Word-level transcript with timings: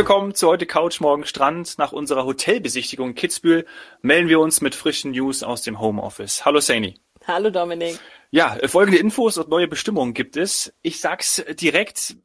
Willkommen 0.00 0.34
zu 0.34 0.48
heute 0.48 0.64
Couch 0.64 0.98
Morgen 1.00 1.26
Strand. 1.26 1.76
Nach 1.76 1.92
unserer 1.92 2.24
Hotelbesichtigung 2.24 3.10
in 3.10 3.14
Kitzbühel 3.14 3.66
melden 4.00 4.30
wir 4.30 4.40
uns 4.40 4.62
mit 4.62 4.74
frischen 4.74 5.10
News 5.10 5.42
aus 5.42 5.60
dem 5.60 5.78
Homeoffice. 5.78 6.46
Hallo 6.46 6.58
Saini. 6.60 6.98
Hallo 7.26 7.50
Dominik. 7.50 8.00
Ja, 8.30 8.56
folgende 8.66 8.96
Infos 8.96 9.36
und 9.36 9.50
neue 9.50 9.68
Bestimmungen 9.68 10.14
gibt 10.14 10.38
es. 10.38 10.72
Ich 10.80 11.02
sag's 11.02 11.44
direkt, 11.50 12.16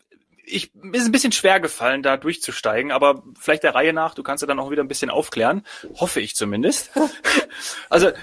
ich 0.46 0.72
mir 0.74 0.98
ist 0.98 1.06
ein 1.06 1.12
bisschen 1.12 1.34
schwer 1.34 1.60
gefallen, 1.60 2.02
da 2.02 2.16
durchzusteigen, 2.16 2.94
aber 2.94 3.24
vielleicht 3.38 3.64
der 3.64 3.76
Reihe 3.76 3.92
nach, 3.92 4.14
du 4.14 4.24
kannst 4.24 4.42
ja 4.42 4.48
dann 4.48 4.60
auch 4.60 4.72
wieder 4.72 4.82
ein 4.82 4.88
bisschen 4.88 5.10
aufklären, 5.10 5.66
hoffe 5.96 6.22
ich 6.22 6.34
zumindest. 6.34 6.92
also 7.90 8.08
äh, 8.08 8.14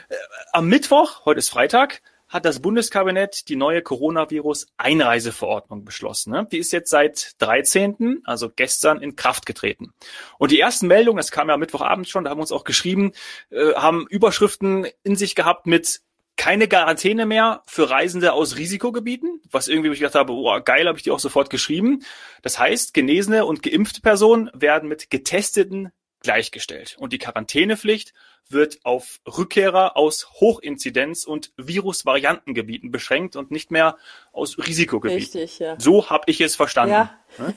am 0.54 0.66
Mittwoch, 0.66 1.26
heute 1.26 1.40
ist 1.40 1.50
Freitag, 1.50 2.00
hat 2.32 2.44
das 2.46 2.60
Bundeskabinett 2.60 3.48
die 3.48 3.56
neue 3.56 3.82
Coronavirus-Einreiseverordnung 3.82 5.84
beschlossen. 5.84 6.32
Ne? 6.32 6.48
Die 6.50 6.58
ist 6.58 6.72
jetzt 6.72 6.90
seit 6.90 7.34
13., 7.38 8.22
also 8.24 8.48
gestern, 8.48 9.02
in 9.02 9.16
Kraft 9.16 9.44
getreten. 9.44 9.92
Und 10.38 10.50
die 10.50 10.58
ersten 10.58 10.86
Meldungen, 10.86 11.18
das 11.18 11.30
kam 11.30 11.50
ja 11.50 11.58
Mittwochabend 11.58 12.08
schon, 12.08 12.24
da 12.24 12.30
haben 12.30 12.38
wir 12.38 12.42
uns 12.42 12.52
auch 12.52 12.64
geschrieben, 12.64 13.12
äh, 13.50 13.74
haben 13.74 14.06
Überschriften 14.08 14.86
in 15.04 15.14
sich 15.14 15.34
gehabt 15.34 15.66
mit 15.66 16.00
keine 16.36 16.66
Quarantäne 16.66 17.26
mehr 17.26 17.62
für 17.66 17.90
Reisende 17.90 18.32
aus 18.32 18.56
Risikogebieten, 18.56 19.42
was 19.50 19.68
irgendwie 19.68 19.90
ich 19.90 19.98
gedacht 19.98 20.14
habe, 20.14 20.32
oh, 20.32 20.58
geil, 20.64 20.88
habe 20.88 20.96
ich 20.96 21.04
die 21.04 21.10
auch 21.10 21.20
sofort 21.20 21.50
geschrieben. 21.50 22.02
Das 22.40 22.58
heißt, 22.58 22.94
genesene 22.94 23.44
und 23.44 23.62
geimpfte 23.62 24.00
Personen 24.00 24.50
werden 24.54 24.88
mit 24.88 25.10
getesteten 25.10 25.92
gleichgestellt. 26.22 26.96
Und 26.98 27.12
die 27.12 27.18
Quarantänepflicht 27.18 28.14
wird 28.48 28.80
auf 28.84 29.20
Rückkehrer 29.26 29.96
aus 29.96 30.26
Hochinzidenz- 30.40 31.26
und 31.26 31.52
Virusvariantengebieten 31.56 32.90
beschränkt 32.90 33.36
und 33.36 33.50
nicht 33.50 33.70
mehr 33.70 33.96
aus 34.32 34.58
Risikogebieten. 34.58 35.22
Richtig, 35.22 35.58
ja. 35.58 35.76
So 35.78 36.10
habe 36.10 36.24
ich 36.26 36.40
es 36.40 36.56
verstanden. 36.56 36.92
Ja. 36.92 37.18
Hm? 37.36 37.54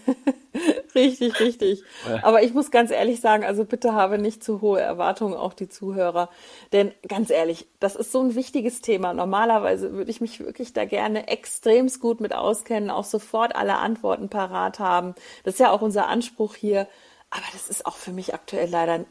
richtig, 0.96 1.40
richtig. 1.40 1.84
Aber 2.22 2.44
ich 2.44 2.54
muss 2.54 2.72
ganz 2.72 2.92
ehrlich 2.92 3.20
sagen, 3.20 3.44
also 3.44 3.66
bitte 3.66 3.94
habe 3.94 4.18
nicht 4.18 4.44
zu 4.44 4.62
hohe 4.62 4.80
Erwartungen, 4.80 5.34
auch 5.34 5.54
die 5.54 5.70
Zuhörer. 5.70 6.30
Denn 6.72 6.94
ganz 7.08 7.30
ehrlich, 7.30 7.68
das 7.80 7.96
ist 7.96 8.12
so 8.12 8.22
ein 8.22 8.36
wichtiges 8.36 8.82
Thema. 8.82 9.14
Normalerweise 9.14 9.94
würde 9.94 10.12
ich 10.12 10.22
mich 10.22 10.40
wirklich 10.40 10.74
da 10.74 10.86
gerne 10.86 11.28
extremst 11.28 12.00
gut 12.00 12.22
mit 12.22 12.34
auskennen, 12.34 12.90
auch 12.90 13.04
sofort 13.04 13.56
alle 13.56 13.78
Antworten 13.78 14.30
parat 14.30 14.80
haben. 14.80 15.16
Das 15.44 15.56
ist 15.56 15.60
ja 15.60 15.72
auch 15.72 15.82
unser 15.82 16.08
Anspruch 16.08 16.56
hier. 16.56 16.88
Aber 17.30 17.46
das 17.52 17.70
ist 17.70 17.86
auch 17.86 17.98
für 17.98 18.12
mich 18.12 18.34
aktuell 18.34 18.70
leider 18.70 19.04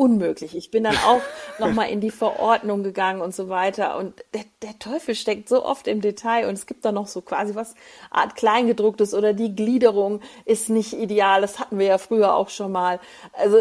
unmöglich. 0.00 0.56
Ich 0.56 0.70
bin 0.70 0.84
dann 0.84 0.96
auch 0.96 1.20
nochmal 1.58 1.90
in 1.90 2.00
die 2.00 2.10
Verordnung 2.10 2.82
gegangen 2.82 3.20
und 3.20 3.34
so 3.34 3.50
weiter. 3.50 3.98
Und 3.98 4.24
der, 4.32 4.44
der 4.62 4.78
Teufel 4.78 5.14
steckt 5.14 5.46
so 5.48 5.62
oft 5.62 5.86
im 5.86 6.00
Detail 6.00 6.48
und 6.48 6.54
es 6.54 6.64
gibt 6.64 6.86
da 6.86 6.90
noch 6.90 7.06
so 7.06 7.20
quasi 7.20 7.54
was 7.54 7.74
Art 8.10 8.34
Kleingedrucktes 8.34 9.12
oder 9.12 9.34
die 9.34 9.54
Gliederung 9.54 10.20
ist 10.46 10.70
nicht 10.70 10.94
ideal. 10.94 11.42
Das 11.42 11.58
hatten 11.58 11.78
wir 11.78 11.86
ja 11.86 11.98
früher 11.98 12.34
auch 12.34 12.48
schon 12.48 12.72
mal. 12.72 12.98
Also, 13.34 13.58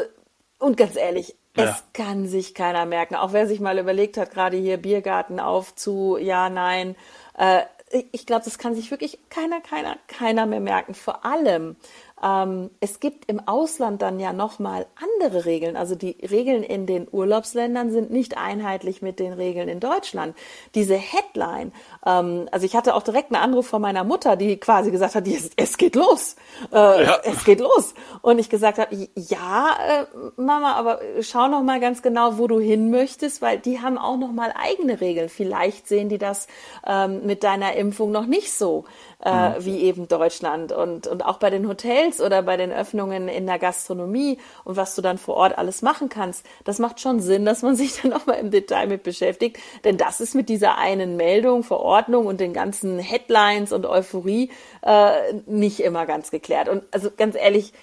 und 0.60 0.78
ganz 0.78 0.95
ehrlich, 0.95 1.36
ja. 1.58 1.66
Es 1.66 1.84
kann 1.94 2.28
sich 2.28 2.54
keiner 2.54 2.86
merken. 2.86 3.16
Auch 3.16 3.34
wer 3.34 3.45
sich 3.45 3.60
mal 3.60 3.78
überlegt 3.78 4.16
hat, 4.17 4.32
gerade 4.32 4.56
hier 4.56 4.78
Biergarten 4.78 5.42
auf 5.42 5.76
zu, 5.76 6.17
ja, 6.17 6.50
nein. 6.50 6.95
Äh, 7.38 7.64
ich 8.12 8.26
glaube, 8.26 8.45
das 8.45 8.60
kann 8.60 8.76
sich 8.76 8.92
wirklich 8.92 9.20
keiner, 9.30 9.62
keiner, 9.62 9.98
keiner 10.08 10.45
mehr 10.45 10.60
merken. 10.60 10.94
Vor 10.94 11.26
allem, 11.26 11.76
ähm, 12.23 12.70
es 12.80 13.00
gibt 13.00 13.30
im 13.30 13.48
Ausland 13.48 14.02
dann 14.02 14.20
ja 14.20 14.34
nochmal 14.34 14.86
andere 14.95 15.45
Regeln. 15.45 15.78
Also 15.78 15.95
die 15.95 16.17
Regeln 16.30 16.64
in 16.64 16.86
den 16.86 17.08
Urlaubsländern 17.10 17.92
sind 17.92 18.11
nicht 18.11 18.38
einheitlich 18.38 19.02
mit 19.02 19.20
den 19.20 19.33
Regeln 19.33 19.70
in 19.70 19.80
Deutschland. 19.80 20.36
Diese 20.76 20.95
Headline, 20.95 21.71
ähm, 22.05 22.48
also 22.52 22.66
ich 22.66 22.76
hatte 22.76 22.95
auch 22.95 23.04
direkt 23.04 23.33
einen 23.33 23.42
Anruf 23.42 23.67
von 23.67 23.82
meiner 23.82 24.04
Mutter, 24.04 24.36
die 24.36 24.58
quasi 24.58 24.92
gesagt 24.92 25.16
hat, 25.16 25.27
es, 25.27 25.52
es 25.55 25.77
geht 25.77 25.95
los, 25.95 26.36
äh, 26.71 27.04
ja. 27.04 27.17
es 27.23 27.44
geht 27.44 27.60
los. 27.60 27.94
Und 28.21 28.39
ich 28.39 28.49
gesagt 28.49 28.77
habe, 28.77 28.95
ja, 29.15 29.77
äh, 29.88 30.05
Mama, 30.42 30.73
aber 30.73 30.99
schau 31.21 31.48
noch 31.48 31.64
mal 31.64 31.80
ganz 31.80 32.02
genau, 32.02 32.38
wo 32.38 32.48
du 32.48 32.60
hin 32.60 32.89
möchtest, 32.89 33.42
weil 33.42 33.60
die 33.60 33.82
haben 33.82 33.98
auch 33.98 34.17
noch 34.17 34.32
mal 34.32 34.54
eigene 34.58 35.02
Regeln. 35.02 35.30
Vielleicht 35.30 35.88
sehen 35.88 36.10
die 36.10 36.17
das 36.17 36.48
ähm, 36.86 37.26
mit 37.26 37.44
deiner 37.44 37.73
Impfung 37.73 38.11
noch 38.11 38.26
nicht 38.26 38.54
so 38.54 38.86
äh, 39.24 39.50
mhm. 39.50 39.66
wie 39.66 39.80
eben 39.80 40.08
Deutschland. 40.08 40.72
Und, 40.72 41.08
und 41.08 41.26
auch 41.26 41.38
bei 41.38 41.50
den 41.50 41.68
Hotels 41.68 42.22
oder 42.22 42.42
bei 42.42 42.58
den 42.58 42.72
Öffnungen 42.72 43.28
in 43.28 43.46
der 43.46 43.60
Gastronomie 43.60 44.38
und 44.64 44.78
was 44.78 44.96
du 44.96 45.02
dann 45.02 45.18
vor 45.18 45.36
Ort 45.36 45.58
alles 45.58 45.82
machen 45.82 46.10
kannst, 46.10 46.46
das 46.64 46.80
macht 46.80 47.00
schon 47.00 47.20
Sinn, 47.20 47.46
dass 47.46 47.62
man 47.62 47.76
sich 47.78 48.02
dann 48.02 48.14
auch 48.14 48.26
mal 48.26 48.34
im 48.34 48.52
Detail 48.52 48.88
mit 48.88 49.04
beschäftigt. 49.04 49.58
Denn 49.84 49.98
das 49.98 50.22
ist 50.22 50.36
mit 50.36 50.50
dieser 50.50 50.78
einen 50.78 51.18
Meldung, 51.18 51.64
Verordnung 51.64 52.26
und 52.26 52.40
den 52.40 52.54
ganzen 52.54 53.00
Headlines 53.00 53.74
und 53.74 53.86
Euphorie 53.86 54.52
äh, 54.82 55.34
nicht 55.46 55.80
immer 55.82 56.06
ganz 56.06 56.32
geklärt. 56.32 56.70
Und 56.70 56.84
also 56.92 57.10
ganz 57.16 57.36
ehrlich, 57.36 57.74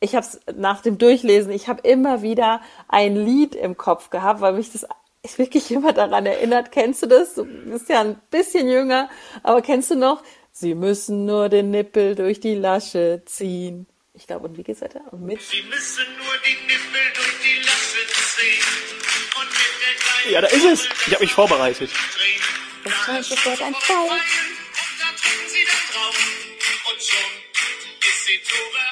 ich 0.00 0.14
habe 0.14 0.26
es 0.26 0.40
nach 0.54 0.82
dem 0.82 0.98
Durchlesen, 0.98 1.50
ich 1.50 1.68
habe 1.68 1.80
immer 1.88 2.22
wieder 2.22 2.60
ein 2.88 3.16
Lied 3.16 3.54
im 3.54 3.76
Kopf 3.76 4.10
gehabt, 4.10 4.40
weil 4.40 4.52
mich 4.52 4.70
das 4.70 4.86
wirklich 5.36 5.70
immer 5.70 5.92
daran 5.92 6.26
erinnert. 6.26 6.70
Kennst 6.72 7.02
du 7.02 7.06
das? 7.06 7.34
Du 7.34 7.44
bist 7.44 7.88
ja 7.88 8.00
ein 8.00 8.20
bisschen 8.30 8.68
jünger, 8.68 9.08
aber 9.42 9.62
kennst 9.62 9.90
du 9.90 9.96
noch? 9.96 10.22
Sie 10.56 10.76
müssen 10.76 11.24
nur 11.24 11.48
den 11.48 11.72
Nippel 11.72 12.14
durch 12.14 12.38
die 12.38 12.54
Lasche 12.54 13.22
ziehen. 13.26 13.88
Ich 14.12 14.28
glaube, 14.28 14.46
und 14.46 14.56
wie 14.56 14.62
geht's 14.62 14.82
weiter? 14.82 15.00
Und 15.10 15.22
mit 15.22 15.42
Sie 15.42 15.62
müssen 15.62 16.04
nur 16.16 16.32
die 16.46 16.54
Nippel 16.68 17.00
durch 17.12 17.40
die 17.42 17.56
Lasche 17.58 18.06
ziehen. 18.36 18.62
Und 19.36 19.48
mit 19.50 20.24
der 20.24 20.32
Ja, 20.32 20.40
da 20.42 20.46
ist 20.46 20.64
es. 20.64 20.88
Ich 21.08 21.12
habe 21.12 21.24
mich 21.24 21.32
vorbereitet. 21.32 21.90
Das 22.84 22.92
scheint 22.92 23.24
sofort 23.24 23.62
ein 23.62 23.74
Fall. 23.74 24.06
Und 24.06 24.20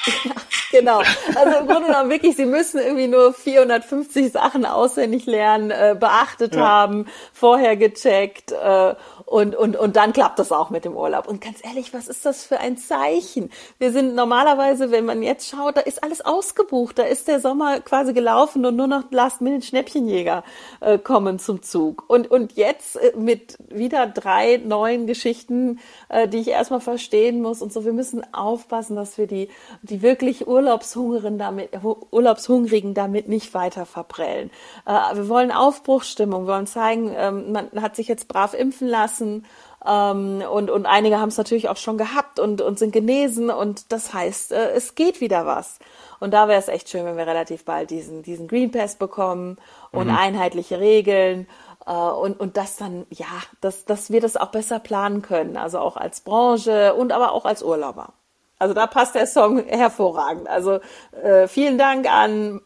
Ja, 0.25 0.35
genau. 0.73 1.03
Also 1.37 1.59
im 1.59 1.67
Grunde 1.69 1.87
genommen 1.87 2.11
wirklich, 2.11 2.35
Sie 2.35 2.47
müssen 2.47 2.81
irgendwie 2.81 3.07
nur 3.07 3.33
450 3.33 4.33
Sachen 4.33 4.67
auswendig 4.67 5.27
lernen, 5.27 5.71
äh, 5.71 5.95
beachtet 5.99 6.57
ja. 6.57 6.61
haben, 6.67 7.07
vorher 7.33 7.77
gecheckt 7.77 8.51
äh, 8.51 8.95
und, 9.33 9.57
und, 9.57 9.77
und 9.77 9.97
dann 9.97 10.13
klappt 10.13 10.39
das 10.39 10.53
auch 10.53 10.69
mit 10.69 10.85
dem 10.85 10.95
Urlaub. 10.95 11.27
Und 11.27 11.41
ganz 11.41 11.65
ehrlich, 11.65 11.95
was 11.95 12.07
ist 12.07 12.27
das 12.27 12.45
für 12.45 12.61
ein 12.61 12.77
Zeichen? 12.77 13.49
Wir 13.79 13.91
sind 13.91 14.15
normalerweise, 14.15 14.91
wenn 14.91 15.07
man 15.07 15.23
jetzt 15.23 15.49
schaut, 15.49 15.79
da 15.79 15.81
ist 15.81 16.05
alles 16.05 16.21
ausgebucht. 16.21 16.99
Da 16.99 17.05
ist 17.05 17.29
der 17.29 17.41
Sommer 17.41 17.81
quasi 17.81 18.13
gelaufen 18.13 18.67
und 18.67 18.77
nur 18.77 18.89
noch 18.89 19.05
Last-Minute-Schnäppchenjäger 19.11 20.45
äh, 20.81 20.99
kommen 20.99 21.39
zum 21.39 21.63
Zug. 21.63 22.05
Und, 22.09 22.31
und 22.31 22.53
jetzt 22.57 22.97
äh, 22.97 23.15
mit 23.17 23.57
wieder 23.71 24.07
drei 24.07 24.61
neuen 24.63 25.07
Geschichten, 25.07 25.81
äh, 26.11 26.29
die 26.29 26.41
ich 26.41 26.49
erstmal 26.49 26.81
verstehen 26.81 27.41
muss 27.41 27.63
und 27.63 27.73
so. 27.73 27.87
Wir 27.87 27.95
müssen 27.95 28.35
aufpassen, 28.35 28.97
dass 28.97 29.17
wir 29.17 29.27
die, 29.27 29.49
die 29.81 30.03
wirklich 30.03 30.47
Urlaubshungrigen 30.47 31.39
damit, 31.39 31.71
Urlaubshungrigen 32.11 32.93
damit 32.93 33.29
nicht 33.29 33.55
weiter 33.55 33.87
verprellen. 33.87 34.51
Äh, 34.85 35.17
wir 35.17 35.31
wollen 35.31 35.53
Aufbruchsstimmung. 35.53 36.47
Wir 36.47 36.53
wollen 36.53 36.67
zeigen, 36.67 37.11
ähm, 37.17 37.53
man 37.53 37.71
hat 37.81 37.97
sich 37.97 38.09
jetzt 38.09 38.29
brav 38.29 38.53
impfen 38.53 38.89
lassen 38.89 39.22
lassen. 39.23 39.47
Ähm, 39.85 40.43
und, 40.51 40.71
und 40.71 40.87
einige 40.87 41.19
haben 41.19 41.29
es 41.29 41.39
natürlich 41.39 41.69
auch 41.69 41.77
schon 41.77 41.99
gehabt 41.99 42.39
und, 42.39 42.61
und 42.61 42.79
sind 42.79 42.93
genesen. 42.93 43.51
Und 43.51 43.93
das 43.93 44.15
heißt, 44.15 44.53
äh, 44.53 44.71
es 44.73 44.95
geht 44.95 45.21
wieder 45.21 45.47
was. 45.47 45.79
Und 46.21 46.33
da 46.33 46.49
wäre 46.49 46.61
es 46.61 46.69
echt 46.69 46.89
schön, 46.89 47.05
wenn 47.05 47.17
wir 47.17 47.27
relativ 47.27 47.65
bald 47.65 47.91
diesen, 47.91 48.23
diesen 48.23 48.47
Green 48.47 48.71
Pass 48.71 48.95
bekommen 48.97 49.57
und 49.91 50.07
mhm. 50.07 50.17
einheitliche 50.17 50.79
Regeln. 50.79 51.49
Äh, 51.87 51.93
und, 51.93 52.39
und 52.39 52.57
das 52.57 52.77
dann, 52.77 53.07
ja, 53.11 53.27
dass, 53.61 53.85
dass 53.85 54.11
wir 54.11 54.21
das 54.21 54.37
auch 54.37 54.51
besser 54.51 54.79
planen 54.79 55.23
können. 55.23 55.57
Also 55.57 55.79
auch 55.79 55.97
als 55.97 56.21
Branche 56.21 56.95
und 56.95 57.13
aber 57.13 57.33
auch 57.33 57.45
als 57.45 57.63
Urlauber. 57.63 58.13
Also 58.59 58.75
da 58.75 58.87
passt 58.87 59.17
der 59.17 59.27
Song 59.27 59.65
hervorragend. 59.67 60.49
Also 60.49 60.79
äh, 61.21 61.49
vielen 61.49 61.79
Dank 61.79 62.09
an 62.09 62.61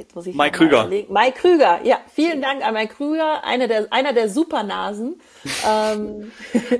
Jetzt 0.00 0.16
muss 0.16 0.26
ich 0.26 0.34
Mike 0.34 0.56
Krüger. 0.56 0.80
Überlegen. 0.86 1.12
Mike 1.12 1.38
Krüger, 1.38 1.80
ja, 1.82 1.98
vielen 2.14 2.40
Dank 2.40 2.66
an 2.66 2.72
Mike 2.72 2.94
Krüger, 2.94 3.44
einer 3.44 3.68
der, 3.68 3.88
einer 3.90 4.14
der 4.14 4.30
Supernasen. 4.30 5.20
ähm, 5.68 6.32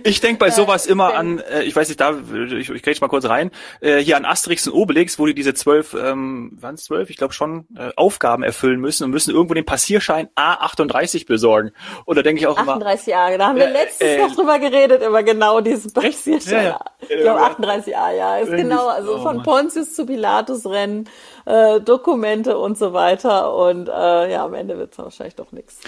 ich 0.04 0.22
denke 0.22 0.38
bei 0.38 0.46
äh, 0.46 0.52
sowas 0.52 0.86
immer 0.86 1.14
an, 1.14 1.38
äh, 1.40 1.62
ich 1.64 1.76
weiß 1.76 1.88
nicht, 1.88 2.00
da, 2.00 2.18
ich, 2.56 2.70
ich 2.70 2.82
kriege 2.82 2.98
mal 3.02 3.08
kurz 3.08 3.26
rein, 3.26 3.50
äh, 3.82 3.98
hier 3.98 4.16
an 4.16 4.24
Asterix 4.24 4.66
und 4.66 4.72
Obelix, 4.72 5.18
wo 5.18 5.26
die 5.26 5.34
diese 5.34 5.52
zwölf, 5.52 5.92
ähm, 5.92 6.56
waren 6.58 6.76
es 6.76 6.84
zwölf, 6.84 7.10
ich 7.10 7.18
glaube 7.18 7.34
schon, 7.34 7.66
äh, 7.76 7.90
Aufgaben 7.94 8.42
erfüllen 8.42 8.80
müssen 8.80 9.04
und 9.04 9.10
müssen 9.10 9.34
irgendwo 9.34 9.52
den 9.52 9.66
Passierschein 9.66 10.30
A38 10.34 11.26
besorgen. 11.26 11.72
Und 12.06 12.16
da 12.16 12.22
denke 12.22 12.40
ich 12.40 12.46
auch 12.46 12.56
38 12.56 12.62
immer. 12.62 12.86
38 12.86 13.06
Jahre, 13.06 13.36
da 13.36 13.48
haben 13.48 13.58
wir 13.58 13.68
letztes 13.68 14.08
äh, 14.08 14.18
noch 14.18 14.34
drüber 14.34 14.58
geredet, 14.58 15.02
über 15.06 15.22
genau 15.22 15.60
diesen 15.60 15.92
Passierschein. 15.92 16.64
Ja, 16.64 16.70
ja. 16.70 16.80
Ich 17.06 17.20
glaube 17.20 17.42
38 17.42 17.92
Jahre, 17.92 18.16
ja, 18.16 18.38
ist 18.38 18.50
genau, 18.50 18.88
also 18.88 19.16
oh, 19.16 19.22
von 19.22 19.36
Mann. 19.36 19.44
Pontius 19.44 19.92
zu 19.92 20.06
Pilatus 20.06 20.64
rennen, 20.64 21.06
äh, 21.46 21.80
Dokumente 21.80 22.58
und 22.58 22.78
so 22.78 22.92
weiter 22.92 23.54
und 23.54 23.88
äh, 23.88 24.32
ja, 24.32 24.44
am 24.44 24.54
Ende 24.54 24.78
wird 24.78 24.92
es 24.92 24.98
wahrscheinlich 24.98 25.34
doch 25.34 25.52
nichts. 25.52 25.78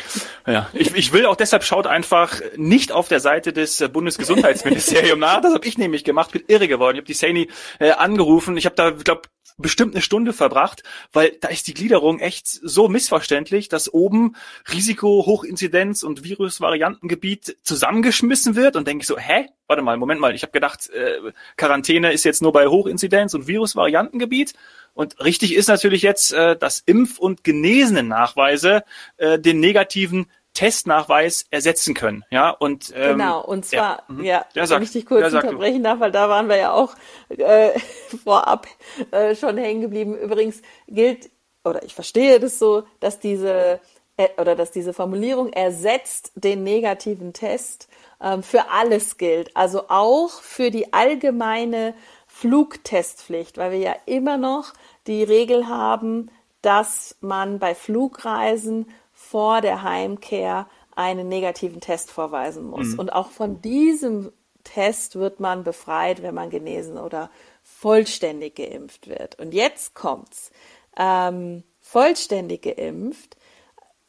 Ja, 0.46 0.68
ich, 0.72 0.94
ich 0.94 1.12
will 1.12 1.26
auch 1.26 1.36
deshalb 1.36 1.64
schaut 1.64 1.86
einfach 1.86 2.40
nicht 2.56 2.92
auf 2.92 3.08
der 3.08 3.20
Seite 3.20 3.52
des 3.52 3.80
äh, 3.80 3.88
Bundesgesundheitsministeriums 3.88 5.20
nach. 5.20 5.40
Das 5.40 5.54
habe 5.54 5.66
ich 5.66 5.78
nämlich 5.78 6.04
gemacht, 6.04 6.32
bin 6.32 6.42
irre 6.46 6.68
geworden. 6.68 6.96
Ich 6.96 7.00
habe 7.00 7.06
die 7.06 7.14
Sani 7.14 7.48
äh, 7.78 7.90
angerufen. 7.90 8.56
Ich 8.56 8.66
habe 8.66 8.76
da, 8.76 8.90
glaube 8.90 9.22
bestimmt 9.58 9.94
eine 9.94 10.02
Stunde 10.02 10.32
verbracht, 10.32 10.82
weil 11.12 11.36
da 11.40 11.48
ist 11.48 11.66
die 11.66 11.74
Gliederung 11.74 12.18
echt 12.18 12.46
so 12.46 12.88
missverständlich, 12.88 13.68
dass 13.68 13.92
oben 13.92 14.36
Risiko, 14.72 15.24
Hochinzidenz 15.26 16.02
und 16.02 16.24
Virusvariantengebiet 16.24 17.56
zusammengeschmissen 17.62 18.56
wird 18.56 18.76
und 18.76 18.86
denke 18.86 19.02
ich 19.02 19.06
so, 19.06 19.18
hä? 19.18 19.46
Warte 19.72 19.82
mal, 19.82 19.96
Moment 19.96 20.20
mal, 20.20 20.34
ich 20.34 20.42
habe 20.42 20.52
gedacht, 20.52 20.90
äh, 20.90 21.32
Quarantäne 21.56 22.12
ist 22.12 22.24
jetzt 22.24 22.42
nur 22.42 22.52
bei 22.52 22.66
Hochinzidenz 22.66 23.32
und 23.32 23.46
Virusvariantengebiet. 23.46 24.52
Und 24.92 25.18
richtig 25.24 25.54
ist 25.54 25.68
natürlich 25.68 26.02
jetzt, 26.02 26.32
äh, 26.34 26.56
dass 26.56 26.86
Impf- 26.86 27.18
und 27.18 27.42
Genesenen-Nachweise 27.42 28.84
äh, 29.16 29.38
den 29.38 29.60
negativen 29.60 30.26
Testnachweis 30.52 31.46
ersetzen 31.50 31.94
können. 31.94 32.24
Ja, 32.30 32.50
und 32.50 32.92
ähm, 32.94 33.16
genau, 33.16 33.42
und 33.42 33.64
zwar, 33.64 34.04
ja, 34.18 34.44
ja, 34.54 34.64
ja 34.64 34.68
wenn 34.68 34.82
ich 34.82 34.92
dich 34.92 35.06
kurz 35.06 35.32
unterbrechen 35.32 35.82
darf, 35.82 36.00
weil 36.00 36.12
da 36.12 36.28
waren 36.28 36.50
wir 36.50 36.56
ja 36.56 36.72
auch 36.72 36.94
äh, 37.30 37.70
vorab 38.24 38.66
äh, 39.10 39.34
schon 39.34 39.56
hängen 39.56 39.80
geblieben. 39.80 40.14
Übrigens 40.14 40.60
gilt, 40.86 41.30
oder 41.64 41.82
ich 41.82 41.94
verstehe 41.94 42.38
das 42.38 42.58
so, 42.58 42.84
dass 43.00 43.18
diese 43.18 43.80
äh, 44.18 44.28
oder 44.36 44.54
dass 44.54 44.70
diese 44.70 44.92
Formulierung 44.92 45.54
ersetzt 45.54 46.32
den 46.34 46.62
negativen 46.64 47.32
Test 47.32 47.88
ähm, 48.22 48.42
für 48.42 48.70
alles 48.70 49.18
gilt. 49.18 49.56
Also 49.56 49.88
auch 49.88 50.30
für 50.30 50.70
die 50.70 50.92
allgemeine 50.92 51.94
Flugtestpflicht, 52.26 53.58
weil 53.58 53.72
wir 53.72 53.78
ja 53.78 53.96
immer 54.06 54.38
noch 54.38 54.72
die 55.06 55.22
Regel 55.22 55.68
haben, 55.68 56.30
dass 56.62 57.16
man 57.20 57.58
bei 57.58 57.74
Flugreisen 57.74 58.86
vor 59.12 59.60
der 59.60 59.82
Heimkehr 59.82 60.66
einen 60.94 61.28
negativen 61.28 61.80
Test 61.80 62.10
vorweisen 62.10 62.64
muss. 62.64 62.88
Mhm. 62.88 62.98
Und 63.00 63.12
auch 63.12 63.30
von 63.30 63.60
diesem 63.60 64.32
Test 64.64 65.16
wird 65.16 65.40
man 65.40 65.64
befreit, 65.64 66.22
wenn 66.22 66.34
man 66.34 66.50
genesen 66.50 66.98
oder 66.98 67.30
vollständig 67.62 68.56
geimpft 68.56 69.08
wird. 69.08 69.38
Und 69.38 69.54
jetzt 69.54 69.94
kommt's. 69.94 70.50
Ähm, 70.96 71.64
vollständig 71.80 72.62
geimpft 72.62 73.36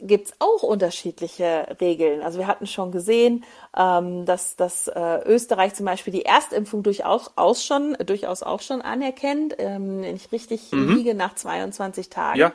gibt 0.07 0.27
es 0.27 0.33
auch 0.39 0.63
unterschiedliche 0.63 1.75
Regeln. 1.79 2.21
Also 2.21 2.39
wir 2.39 2.47
hatten 2.47 2.67
schon 2.67 2.91
gesehen, 2.91 3.43
ähm, 3.77 4.25
dass, 4.25 4.55
dass 4.55 4.87
äh, 4.87 5.19
Österreich 5.25 5.73
zum 5.73 5.85
Beispiel 5.85 6.13
die 6.13 6.25
Erstimpfung 6.25 6.83
durchaus, 6.83 7.31
aus 7.35 7.65
schon, 7.65 7.95
durchaus 8.05 8.43
auch 8.43 8.61
schon 8.61 8.81
anerkennt, 8.81 9.55
ähm, 9.57 10.01
wenn 10.01 10.15
ich 10.15 10.31
richtig 10.31 10.71
mhm. 10.71 10.95
liege, 10.95 11.15
nach 11.15 11.35
22 11.35 12.09
Tagen. 12.09 12.39
Ja. 12.39 12.53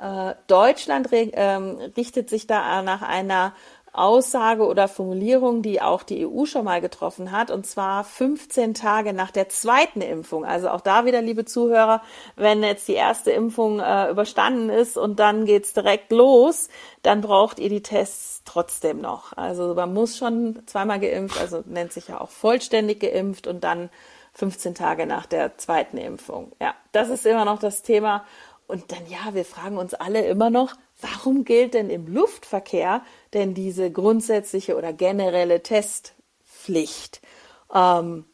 Äh, 0.00 0.34
Deutschland 0.46 1.08
ähm, 1.12 1.78
richtet 1.96 2.30
sich 2.30 2.46
da 2.46 2.82
nach 2.82 3.02
einer 3.02 3.54
Aussage 3.92 4.66
oder 4.66 4.88
Formulierung, 4.88 5.62
die 5.62 5.82
auch 5.82 6.02
die 6.02 6.26
EU 6.26 6.44
schon 6.44 6.64
mal 6.64 6.80
getroffen 6.80 7.32
hat, 7.32 7.50
und 7.50 7.66
zwar 7.66 8.04
15 8.04 8.74
Tage 8.74 9.12
nach 9.12 9.30
der 9.30 9.48
zweiten 9.48 10.00
Impfung. 10.00 10.44
Also 10.44 10.68
auch 10.68 10.80
da 10.80 11.04
wieder, 11.04 11.22
liebe 11.22 11.44
Zuhörer, 11.44 12.02
wenn 12.36 12.62
jetzt 12.62 12.86
die 12.88 12.94
erste 12.94 13.32
Impfung 13.32 13.80
äh, 13.80 14.10
überstanden 14.10 14.70
ist 14.70 14.96
und 14.96 15.18
dann 15.18 15.44
geht's 15.44 15.72
direkt 15.72 16.12
los, 16.12 16.68
dann 17.02 17.20
braucht 17.20 17.58
ihr 17.58 17.68
die 17.68 17.82
Tests 17.82 18.42
trotzdem 18.44 19.00
noch. 19.00 19.36
Also 19.36 19.74
man 19.74 19.92
muss 19.92 20.16
schon 20.16 20.62
zweimal 20.66 21.00
geimpft, 21.00 21.40
also 21.40 21.62
nennt 21.66 21.92
sich 21.92 22.08
ja 22.08 22.20
auch 22.20 22.30
vollständig 22.30 23.00
geimpft 23.00 23.46
und 23.46 23.64
dann 23.64 23.90
15 24.34 24.74
Tage 24.74 25.06
nach 25.06 25.26
der 25.26 25.58
zweiten 25.58 25.98
Impfung. 25.98 26.52
Ja, 26.60 26.74
das 26.92 27.08
ist 27.08 27.26
immer 27.26 27.44
noch 27.44 27.58
das 27.58 27.82
Thema. 27.82 28.24
Und 28.70 28.92
dann, 28.92 29.04
ja, 29.08 29.34
wir 29.34 29.44
fragen 29.44 29.78
uns 29.78 29.94
alle 29.94 30.24
immer 30.26 30.48
noch, 30.48 30.74
warum 31.00 31.44
gilt 31.44 31.74
denn 31.74 31.90
im 31.90 32.06
Luftverkehr 32.06 33.02
denn 33.34 33.52
diese 33.52 33.90
grundsätzliche 33.90 34.76
oder 34.76 34.92
generelle 34.92 35.60
Testpflicht? 35.60 37.20
Ähm, 37.74 38.26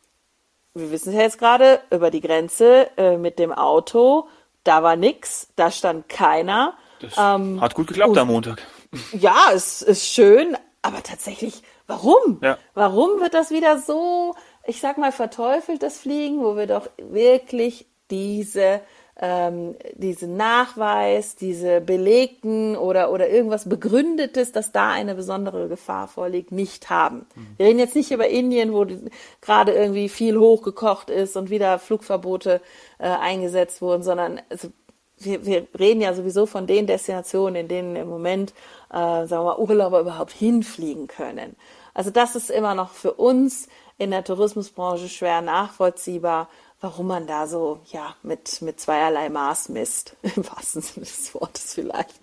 wir 0.75 0.91
wissen 0.91 1.09
es 1.09 1.15
ja 1.15 1.23
jetzt 1.23 1.39
gerade 1.39 1.81
über 1.91 2.11
die 2.11 2.21
Grenze 2.21 2.91
äh, 2.99 3.17
mit 3.17 3.39
dem 3.39 3.51
Auto, 3.51 4.29
da 4.63 4.83
war 4.83 4.95
nix, 4.97 5.49
da 5.57 5.71
stand 5.71 6.11
keiner. 6.11 6.75
Das 7.01 7.15
ähm, 7.17 7.59
hat 7.63 7.75
gut 7.75 7.87
geklappt 7.87 8.19
am 8.19 8.29
Montag. 8.29 8.63
Ja, 9.13 9.51
es 9.53 9.83
ist 9.83 10.07
schön, 10.07 10.57
aber 10.81 11.03
tatsächlich, 11.03 11.63
warum? 11.87 12.39
Ja. 12.41 12.57
Warum 12.73 13.21
wird 13.21 13.35
das 13.35 13.51
wieder 13.51 13.79
so, 13.79 14.35
ich 14.65 14.81
sag 14.81 14.97
mal, 14.97 15.13
verteufelt, 15.13 15.83
das 15.83 15.99
Fliegen, 15.99 16.41
wo 16.41 16.57
wir 16.57 16.67
doch 16.67 16.89
wirklich 16.97 17.87
diese 18.11 18.81
ähm, 19.19 19.75
diesen 19.95 20.37
Nachweis, 20.37 21.37
diese 21.37 21.81
belegten 21.81 22.77
oder, 22.77 23.11
oder 23.11 23.29
irgendwas 23.29 23.69
Begründetes, 23.69 24.53
dass 24.53 24.73
da 24.73 24.91
eine 24.91 25.15
besondere 25.15 25.69
Gefahr 25.69 26.07
vorliegt, 26.07 26.53
nicht 26.53 26.91
haben. 26.91 27.27
Wir 27.57 27.67
reden 27.67 27.79
jetzt 27.79 27.97
nicht 27.97 28.11
über 28.11 28.29
Indien, 28.29 28.75
wo 28.75 28.87
gerade 29.41 29.73
irgendwie 29.73 30.11
viel 30.11 30.39
hochgekocht 30.39 31.09
ist 31.09 31.37
und 31.37 31.49
wieder 31.49 31.79
Flugverbote 31.79 32.61
äh, 32.99 33.09
eingesetzt 33.09 33.81
wurden, 33.81 34.03
sondern 34.03 34.41
also, 34.51 34.69
wir, 35.19 35.47
wir 35.47 35.67
reden 35.79 36.03
ja 36.03 36.13
sowieso 36.13 36.45
von 36.45 36.67
den 36.67 36.87
Destinationen, 36.87 37.57
in 37.57 37.69
denen 37.69 37.97
im 37.97 38.09
Moment, 38.09 38.53
äh, 38.91 39.27
sagen 39.27 39.31
wir 39.31 39.45
mal, 39.45 39.59
Urlauber 39.59 40.01
überhaupt 40.01 40.33
hinfliegen 40.33 41.07
können. 41.07 41.57
Also 41.95 42.11
das 42.11 42.37
ist 42.37 42.51
immer 42.51 42.75
noch 42.75 42.91
für 42.91 43.15
uns 43.15 43.69
in 43.97 44.11
der 44.11 44.25
Tourismusbranche 44.25 45.09
schwer 45.09 45.41
nachvollziehbar, 45.41 46.51
warum 46.81 47.07
man 47.07 47.27
da 47.27 47.47
so 47.47 47.81
ja 47.93 48.15
mit 48.23 48.63
mit 48.63 48.81
zweierlei 48.81 49.29
Maß 49.29 49.69
misst 49.71 50.17
im 50.23 50.49
wahrsten 50.49 50.83
Sinne 50.83 51.07
des 51.07 51.35
Wortes 51.35 51.75
vielleicht. 51.75 52.15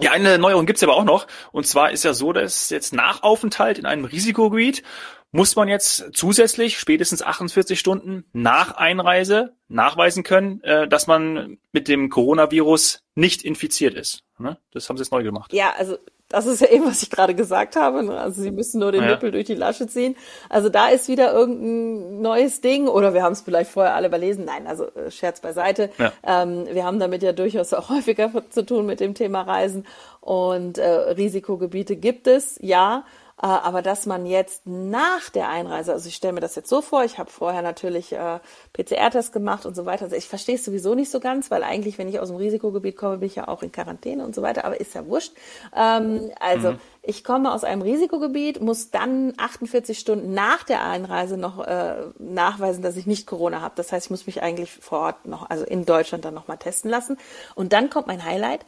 Ja, 0.00 0.12
eine 0.12 0.38
Neuerung 0.38 0.66
gibt's 0.66 0.82
aber 0.82 0.96
auch 0.96 1.04
noch 1.04 1.26
und 1.52 1.66
zwar 1.66 1.90
ist 1.90 2.04
ja 2.04 2.14
so, 2.14 2.32
dass 2.32 2.70
jetzt 2.70 2.92
nach 2.92 3.22
Aufenthalt 3.22 3.78
in 3.78 3.86
einem 3.86 4.04
Risikogebiet 4.04 4.82
muss 5.30 5.56
man 5.56 5.68
jetzt 5.68 6.10
zusätzlich 6.14 6.78
spätestens 6.78 7.22
48 7.22 7.78
Stunden 7.78 8.24
nach 8.32 8.72
Einreise 8.76 9.54
nachweisen 9.68 10.22
können, 10.22 10.62
äh, 10.62 10.88
dass 10.88 11.06
man 11.06 11.58
mit 11.72 11.88
dem 11.88 12.08
Coronavirus 12.08 13.02
nicht 13.14 13.42
infiziert 13.42 13.94
ist. 13.94 14.22
Ne? 14.38 14.58
Das 14.72 14.88
haben 14.88 14.96
sie 14.96 15.02
jetzt 15.02 15.12
neu 15.12 15.22
gemacht. 15.22 15.52
Ja, 15.52 15.74
also 15.76 15.98
das 16.28 16.44
ist 16.46 16.60
ja 16.60 16.68
eben, 16.68 16.84
was 16.84 17.02
ich 17.02 17.10
gerade 17.10 17.34
gesagt 17.34 17.74
habe. 17.76 18.02
Ne? 18.02 18.18
Also 18.18 18.42
sie 18.42 18.50
müssen 18.50 18.80
nur 18.80 18.92
den 18.92 19.02
ja. 19.02 19.10
Nippel 19.10 19.30
durch 19.30 19.46
die 19.46 19.54
Lasche 19.54 19.86
ziehen. 19.86 20.14
Also 20.50 20.68
da 20.68 20.88
ist 20.88 21.08
wieder 21.08 21.32
irgendein 21.32 22.20
neues 22.20 22.60
Ding. 22.60 22.86
Oder 22.86 23.14
wir 23.14 23.22
haben 23.22 23.32
es 23.32 23.40
vielleicht 23.40 23.70
vorher 23.70 23.94
alle 23.94 24.08
überlesen. 24.08 24.44
Nein, 24.44 24.66
also 24.66 24.86
äh, 24.94 25.10
Scherz 25.10 25.40
beiseite. 25.40 25.90
Ja. 25.98 26.12
Ähm, 26.22 26.66
wir 26.70 26.84
haben 26.84 26.98
damit 26.98 27.22
ja 27.22 27.32
durchaus 27.32 27.72
auch 27.72 27.88
häufiger 27.90 28.30
zu 28.50 28.64
tun 28.66 28.84
mit 28.84 29.00
dem 29.00 29.14
Thema 29.14 29.42
Reisen. 29.42 29.86
Und 30.20 30.76
äh, 30.76 30.86
Risikogebiete 30.88 31.96
gibt 31.96 32.26
es, 32.26 32.58
ja. 32.60 33.04
Äh, 33.40 33.46
aber 33.46 33.82
dass 33.82 34.06
man 34.06 34.26
jetzt 34.26 34.66
nach 34.66 35.30
der 35.30 35.48
Einreise, 35.48 35.92
also 35.92 36.08
ich 36.08 36.16
stelle 36.16 36.32
mir 36.32 36.40
das 36.40 36.56
jetzt 36.56 36.68
so 36.68 36.82
vor, 36.82 37.04
ich 37.04 37.18
habe 37.18 37.30
vorher 37.30 37.62
natürlich 37.62 38.12
äh, 38.12 38.40
PCR-Test 38.72 39.32
gemacht 39.32 39.64
und 39.64 39.76
so 39.76 39.86
weiter. 39.86 40.04
Also 40.04 40.16
ich 40.16 40.28
verstehe 40.28 40.56
es 40.56 40.64
sowieso 40.64 40.94
nicht 40.94 41.10
so 41.10 41.20
ganz, 41.20 41.50
weil 41.50 41.62
eigentlich, 41.62 41.98
wenn 41.98 42.08
ich 42.08 42.18
aus 42.18 42.28
dem 42.28 42.36
Risikogebiet 42.36 42.96
komme, 42.96 43.18
bin 43.18 43.28
ich 43.28 43.36
ja 43.36 43.46
auch 43.46 43.62
in 43.62 43.70
Quarantäne 43.70 44.24
und 44.24 44.34
so 44.34 44.42
weiter, 44.42 44.64
aber 44.64 44.80
ist 44.80 44.94
ja 44.94 45.06
wurscht. 45.06 45.32
Ähm, 45.76 46.32
also 46.40 46.72
mhm. 46.72 46.80
ich 47.02 47.22
komme 47.22 47.52
aus 47.52 47.62
einem 47.62 47.82
Risikogebiet, 47.82 48.60
muss 48.60 48.90
dann 48.90 49.34
48 49.36 49.96
Stunden 49.96 50.34
nach 50.34 50.64
der 50.64 50.84
Einreise 50.84 51.36
noch 51.36 51.64
äh, 51.64 51.94
nachweisen, 52.18 52.82
dass 52.82 52.96
ich 52.96 53.06
nicht 53.06 53.28
Corona 53.28 53.60
habe. 53.60 53.74
Das 53.76 53.92
heißt, 53.92 54.06
ich 54.06 54.10
muss 54.10 54.26
mich 54.26 54.42
eigentlich 54.42 54.72
vor 54.72 54.98
Ort 54.98 55.26
noch, 55.26 55.48
also 55.48 55.64
in 55.64 55.84
Deutschland 55.84 56.24
dann 56.24 56.34
nochmal 56.34 56.58
testen 56.58 56.90
lassen. 56.90 57.16
Und 57.54 57.72
dann 57.72 57.88
kommt 57.88 58.08
mein 58.08 58.24
Highlight. 58.24 58.66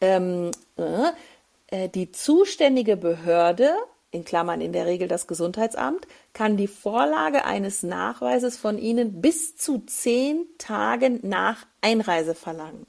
Ähm, 0.00 0.52
äh, 0.78 1.84
äh 1.84 1.88
die 1.88 2.12
zuständige 2.12 2.96
Behörde 2.96 3.74
in 4.10 4.24
Klammern 4.24 4.60
in 4.60 4.72
der 4.72 4.86
Regel 4.86 5.08
das 5.08 5.26
Gesundheitsamt, 5.26 6.06
kann 6.32 6.56
die 6.56 6.68
Vorlage 6.68 7.44
eines 7.44 7.82
Nachweises 7.82 8.56
von 8.56 8.78
Ihnen 8.78 9.20
bis 9.20 9.56
zu 9.56 9.80
zehn 9.86 10.46
Tagen 10.58 11.20
nach 11.22 11.66
Einreise 11.80 12.34
verlangen. 12.34 12.86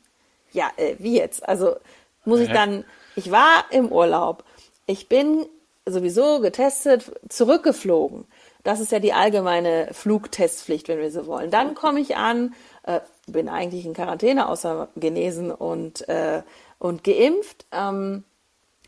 Ja, 0.51 0.69
äh, 0.77 0.95
wie 0.99 1.17
jetzt? 1.17 1.47
Also 1.47 1.75
muss 2.25 2.39
ich 2.39 2.51
dann, 2.51 2.83
ich 3.15 3.31
war 3.31 3.65
im 3.71 3.91
Urlaub, 3.91 4.43
ich 4.85 5.07
bin 5.07 5.45
sowieso 5.85 6.39
getestet, 6.39 7.11
zurückgeflogen. 7.29 8.25
Das 8.63 8.81
ist 8.81 8.91
ja 8.91 8.99
die 8.99 9.13
allgemeine 9.13 9.89
Flugtestpflicht, 9.93 10.89
wenn 10.89 10.99
wir 10.99 11.11
so 11.11 11.25
wollen. 11.25 11.51
Dann 11.51 11.73
komme 11.73 12.01
ich 12.01 12.17
an, 12.17 12.53
äh, 12.83 12.99
bin 13.27 13.47
eigentlich 13.47 13.85
in 13.85 13.93
Quarantäne, 13.93 14.49
außer 14.49 14.89
genesen 14.97 15.51
und, 15.51 16.07
äh, 16.09 16.41
und 16.79 17.03
geimpft. 17.05 17.65
Ähm, 17.71 18.25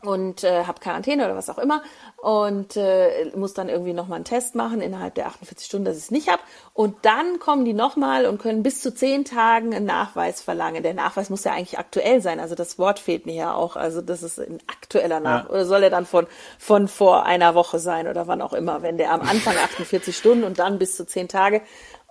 und 0.02 0.44
äh, 0.44 0.64
habe 0.64 0.80
Quarantäne 0.80 1.24
oder 1.24 1.36
was 1.36 1.50
auch 1.50 1.58
immer 1.58 1.82
und 2.16 2.76
äh, 2.76 3.30
muss 3.36 3.54
dann 3.54 3.68
irgendwie 3.68 3.92
nochmal 3.92 4.16
einen 4.16 4.24
Test 4.24 4.54
machen 4.54 4.80
innerhalb 4.80 5.14
der 5.14 5.26
48 5.26 5.66
Stunden, 5.66 5.84
dass 5.84 5.96
ich 5.96 6.04
es 6.04 6.10
nicht 6.10 6.28
habe. 6.28 6.42
Und 6.72 6.96
dann 7.02 7.38
kommen 7.38 7.64
die 7.64 7.72
nochmal 7.72 8.26
und 8.26 8.40
können 8.40 8.62
bis 8.62 8.80
zu 8.80 8.94
zehn 8.94 9.24
Tagen 9.24 9.74
einen 9.74 9.86
Nachweis 9.86 10.40
verlangen. 10.40 10.82
Der 10.82 10.94
Nachweis 10.94 11.28
muss 11.28 11.44
ja 11.44 11.52
eigentlich 11.52 11.78
aktuell 11.78 12.22
sein. 12.22 12.40
Also 12.40 12.54
das 12.54 12.78
Wort 12.78 12.98
fehlt 12.98 13.26
mir 13.26 13.34
ja 13.34 13.54
auch. 13.54 13.76
Also 13.76 14.00
das 14.00 14.22
ist 14.22 14.38
ein 14.38 14.58
aktueller 14.66 15.20
Nachweis. 15.20 15.48
Ja. 15.48 15.54
Oder 15.54 15.64
soll 15.66 15.82
er 15.82 15.90
dann 15.90 16.06
von, 16.06 16.26
von 16.58 16.88
vor 16.88 17.26
einer 17.26 17.54
Woche 17.54 17.78
sein 17.78 18.08
oder 18.08 18.26
wann 18.26 18.40
auch 18.40 18.52
immer, 18.52 18.82
wenn 18.82 18.96
der 18.96 19.12
am 19.12 19.20
Anfang 19.20 19.56
48 19.64 20.16
Stunden 20.16 20.44
und 20.44 20.58
dann 20.58 20.78
bis 20.78 20.96
zu 20.96 21.06
zehn 21.06 21.28
Tage. 21.28 21.62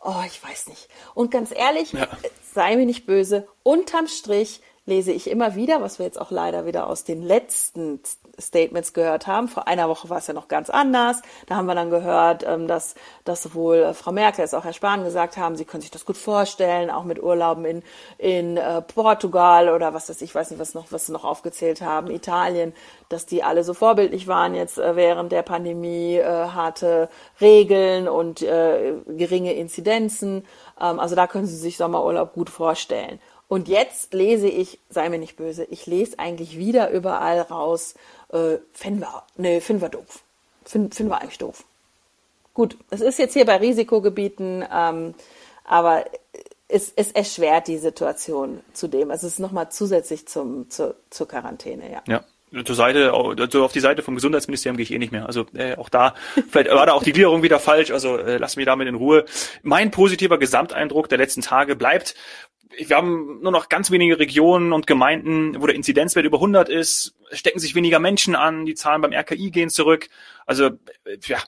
Oh, 0.02 0.24
ich 0.26 0.44
weiß 0.44 0.68
nicht. 0.70 0.90
Und 1.14 1.32
ganz 1.32 1.52
ehrlich, 1.52 1.94
ja. 1.94 2.08
sei 2.54 2.76
mir 2.78 2.86
nicht 2.86 3.06
böse, 3.06 3.48
unterm 3.64 4.08
Strich 4.08 4.62
lese 4.90 5.12
ich 5.14 5.30
immer 5.30 5.56
wieder, 5.56 5.82
was 5.82 6.00
wir 6.00 6.06
jetzt 6.06 6.20
auch 6.20 6.32
leider 6.32 6.66
wieder 6.66 6.88
aus 6.88 7.06
den 7.06 7.22
letzten 7.22 8.02
Statements 8.40 8.94
gehört 8.94 9.28
haben. 9.28 9.48
Vor 9.48 9.68
einer 9.68 9.88
Woche 9.88 10.10
war 10.10 10.18
es 10.18 10.28
ja 10.28 10.34
noch 10.34 10.48
ganz 10.48 10.70
anders. 10.70 11.22
Da 11.48 11.56
haben 11.56 11.68
wir 11.68 11.76
dann 11.76 11.90
gehört, 11.90 12.44
ähm, 12.46 12.68
dass, 12.68 12.96
dass 13.24 13.44
sowohl 13.44 13.94
Frau 13.94 14.12
Merkel 14.12 14.42
als 14.42 14.54
auch 14.54 14.66
Herr 14.66 14.74
Spahn 14.74 15.04
gesagt 15.04 15.38
haben, 15.38 15.56
sie 15.56 15.66
können 15.66 15.82
sich 15.82 15.92
das 15.92 16.06
gut 16.06 16.18
vorstellen, 16.18 16.90
auch 16.90 17.04
mit 17.04 17.22
Urlauben 17.22 17.64
in, 17.66 17.84
in 18.18 18.58
äh, 18.58 18.82
Portugal 18.82 19.70
oder 19.70 19.94
was 19.94 20.08
das, 20.08 20.22
ich 20.22 20.34
weiß 20.34 20.52
nicht, 20.52 20.60
was 20.60 20.74
noch, 20.74 20.92
was 20.92 21.06
sie 21.06 21.12
noch 21.12 21.24
aufgezählt 21.24 21.82
haben, 21.82 22.10
Italien, 22.10 22.74
dass 23.10 23.26
die 23.26 23.44
alle 23.44 23.64
so 23.64 23.74
vorbildlich 23.74 24.28
waren 24.28 24.56
jetzt 24.56 24.78
äh, 24.80 24.96
während 24.96 25.32
der 25.32 25.44
Pandemie, 25.44 26.16
äh, 26.16 26.26
harte 26.26 27.10
Regeln 27.40 28.08
und 28.08 28.42
äh, 28.42 28.94
geringe 29.08 29.54
Inzidenzen. 29.54 30.46
Ähm, 30.82 31.00
also 31.00 31.16
da 31.16 31.28
können 31.28 31.46
Sie 31.46 31.58
sich 31.58 31.78
Sommerurlaub 31.78 32.34
gut 32.34 32.50
vorstellen. 32.50 33.20
Und 33.50 33.68
jetzt 33.68 34.14
lese 34.14 34.48
ich, 34.48 34.80
sei 34.90 35.10
mir 35.10 35.18
nicht 35.18 35.36
böse, 35.36 35.66
ich 35.66 35.86
lese 35.88 36.20
eigentlich 36.20 36.58
wieder 36.58 36.92
überall 36.92 37.42
raus, 37.42 37.96
äh, 38.32 38.58
finden 38.72 39.02
wir, 39.02 39.24
nee, 39.36 39.60
finden 39.60 39.82
wir 39.82 39.90
doof. 39.90 40.22
Finden, 40.64 40.92
finden 40.92 41.12
wir 41.12 41.20
eigentlich 41.20 41.40
doof. 41.40 41.66
Gut, 42.54 42.78
es 42.92 43.02
ist 43.02 43.20
jetzt 43.20 43.34
hier 43.34 43.46
bei 43.46 43.58
Risikogebieten, 43.58 44.64
ähm, 44.72 45.16
aber 45.66 46.06
es, 46.68 46.94
es 46.96 47.12
erschwert 47.12 47.68
die 47.68 47.80
Situation 47.80 48.62
zudem. 48.74 49.10
Also 49.10 49.28
es 49.28 49.34
ist 49.34 49.40
nochmal 49.40 49.72
zusätzlich 49.72 50.28
zum, 50.28 50.70
zur, 50.70 50.96
zur 51.10 51.28
Quarantäne, 51.28 51.92
ja. 51.92 52.04
Ja 52.08 52.24
zur 52.66 52.76
Seite, 52.76 53.14
also 53.14 53.64
auf 53.64 53.72
die 53.72 53.80
Seite 53.80 54.02
vom 54.02 54.16
Gesundheitsministerium 54.16 54.78
gehe 54.78 54.84
ich 54.84 54.92
eh 54.92 55.00
nicht 55.00 55.12
mehr. 55.12 55.26
Also 55.26 55.46
äh, 55.54 55.76
auch 55.76 55.90
da, 55.90 56.16
vielleicht 56.50 56.70
war 56.72 56.86
da 56.86 56.94
auch 56.94 57.04
die 57.04 57.14
Gliederung 57.14 57.44
wieder 57.44 57.60
falsch, 57.60 57.92
also 57.92 58.18
äh, 58.18 58.38
lass 58.38 58.56
mich 58.56 58.66
damit 58.66 58.88
in 58.88 58.96
Ruhe. 58.96 59.26
Mein 59.64 59.92
positiver 59.92 60.38
Gesamteindruck 60.38 61.10
der 61.10 61.18
letzten 61.18 61.42
Tage 61.42 61.76
bleibt, 61.76 62.16
wir 62.78 62.96
haben 62.96 63.42
nur 63.42 63.52
noch 63.52 63.68
ganz 63.68 63.92
wenige 63.92 64.20
Regionen 64.20 64.74
und 64.74 64.88
Gemeinden, 64.88 65.62
wo 65.62 65.66
der 65.66 65.76
Inzidenzwert 65.76 66.26
über 66.26 66.38
100 66.38 66.70
ist, 66.70 67.16
stecken 67.32 67.60
sich 67.60 67.76
weniger 67.76 68.00
Menschen 68.00 68.36
an, 68.36 68.66
die 68.66 68.76
Zahlen 68.76 69.02
beim 69.02 69.14
RKI 69.14 69.52
gehen 69.52 69.70
zurück. 69.70 70.10
Also 70.46 70.66
äh, 70.66 71.18
ja, 71.26 71.40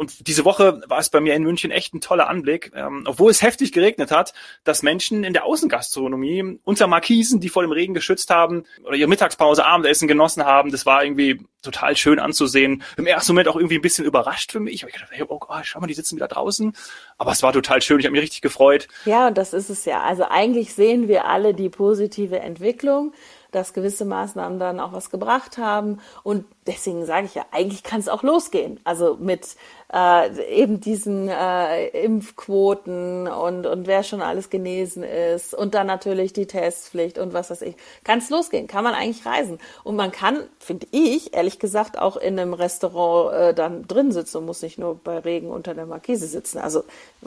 und 0.00 0.26
diese 0.26 0.46
Woche 0.46 0.80
war 0.86 0.98
es 0.98 1.10
bei 1.10 1.20
mir 1.20 1.34
in 1.34 1.42
München 1.42 1.70
echt 1.70 1.92
ein 1.92 2.00
toller 2.00 2.26
Anblick, 2.30 2.72
ähm, 2.74 3.04
obwohl 3.06 3.30
es 3.30 3.42
heftig 3.42 3.70
geregnet 3.70 4.10
hat, 4.10 4.32
dass 4.64 4.82
Menschen 4.82 5.24
in 5.24 5.34
der 5.34 5.44
Außengastronomie 5.44 6.58
unter 6.64 6.86
Markisen, 6.86 7.38
die 7.38 7.50
vor 7.50 7.62
dem 7.62 7.70
Regen 7.70 7.92
geschützt 7.92 8.30
haben 8.30 8.64
oder 8.82 8.96
ihre 8.96 9.10
Mittagspause, 9.10 9.62
Abendessen 9.66 10.08
genossen 10.08 10.46
haben, 10.46 10.70
das 10.70 10.86
war 10.86 11.04
irgendwie 11.04 11.44
total 11.60 11.98
schön 11.98 12.18
anzusehen. 12.18 12.82
Im 12.96 13.06
ersten 13.06 13.32
Moment 13.32 13.48
auch 13.48 13.56
irgendwie 13.56 13.74
ein 13.74 13.82
bisschen 13.82 14.06
überrascht 14.06 14.52
für 14.52 14.60
mich. 14.60 14.82
Ich 14.82 14.90
gedacht, 14.90 15.10
hey, 15.10 15.26
oh 15.28 15.38
Gott, 15.38 15.66
schau 15.66 15.80
mal, 15.80 15.86
die 15.86 15.92
sitzen 15.92 16.16
wieder 16.16 16.28
draußen. 16.28 16.72
Aber 17.18 17.32
es 17.32 17.42
war 17.42 17.52
total 17.52 17.82
schön. 17.82 18.00
Ich 18.00 18.06
habe 18.06 18.12
mich 18.12 18.22
richtig 18.22 18.40
gefreut. 18.40 18.88
Ja, 19.04 19.28
und 19.28 19.36
das 19.36 19.52
ist 19.52 19.68
es 19.68 19.84
ja. 19.84 20.00
Also 20.00 20.24
eigentlich 20.24 20.72
sehen 20.72 21.08
wir 21.08 21.26
alle 21.26 21.52
die 21.52 21.68
positive 21.68 22.40
Entwicklung 22.40 23.12
dass 23.52 23.72
gewisse 23.72 24.04
Maßnahmen 24.04 24.58
dann 24.58 24.80
auch 24.80 24.92
was 24.92 25.10
gebracht 25.10 25.58
haben. 25.58 26.00
Und 26.22 26.44
deswegen 26.66 27.04
sage 27.04 27.26
ich 27.26 27.34
ja, 27.34 27.44
eigentlich 27.50 27.82
kann 27.82 28.00
es 28.00 28.08
auch 28.08 28.22
losgehen. 28.22 28.80
Also 28.84 29.16
mit 29.20 29.56
äh, 29.92 30.54
eben 30.54 30.80
diesen 30.80 31.28
äh, 31.28 31.88
Impfquoten 31.88 33.26
und, 33.26 33.66
und 33.66 33.86
wer 33.86 34.02
schon 34.02 34.22
alles 34.22 34.50
genesen 34.50 35.02
ist 35.02 35.52
und 35.52 35.74
dann 35.74 35.86
natürlich 35.86 36.32
die 36.32 36.46
Testpflicht 36.46 37.18
und 37.18 37.32
was 37.32 37.50
weiß 37.50 37.62
ich. 37.62 37.74
Kann 38.04 38.20
es 38.20 38.30
losgehen, 38.30 38.66
kann 38.66 38.84
man 38.84 38.94
eigentlich 38.94 39.26
reisen. 39.26 39.58
Und 39.82 39.96
man 39.96 40.12
kann, 40.12 40.44
finde 40.58 40.86
ich, 40.92 41.34
ehrlich 41.34 41.58
gesagt, 41.58 41.98
auch 41.98 42.16
in 42.16 42.38
einem 42.38 42.54
Restaurant 42.54 43.34
äh, 43.34 43.54
dann 43.54 43.86
drin 43.86 44.12
sitzen 44.12 44.38
und 44.38 44.46
muss 44.46 44.62
nicht 44.62 44.78
nur 44.78 44.94
bei 44.96 45.18
Regen 45.18 45.50
unter 45.50 45.74
der 45.74 45.86
Markise 45.86 46.26
sitzen. 46.26 46.58
Also 46.58 46.84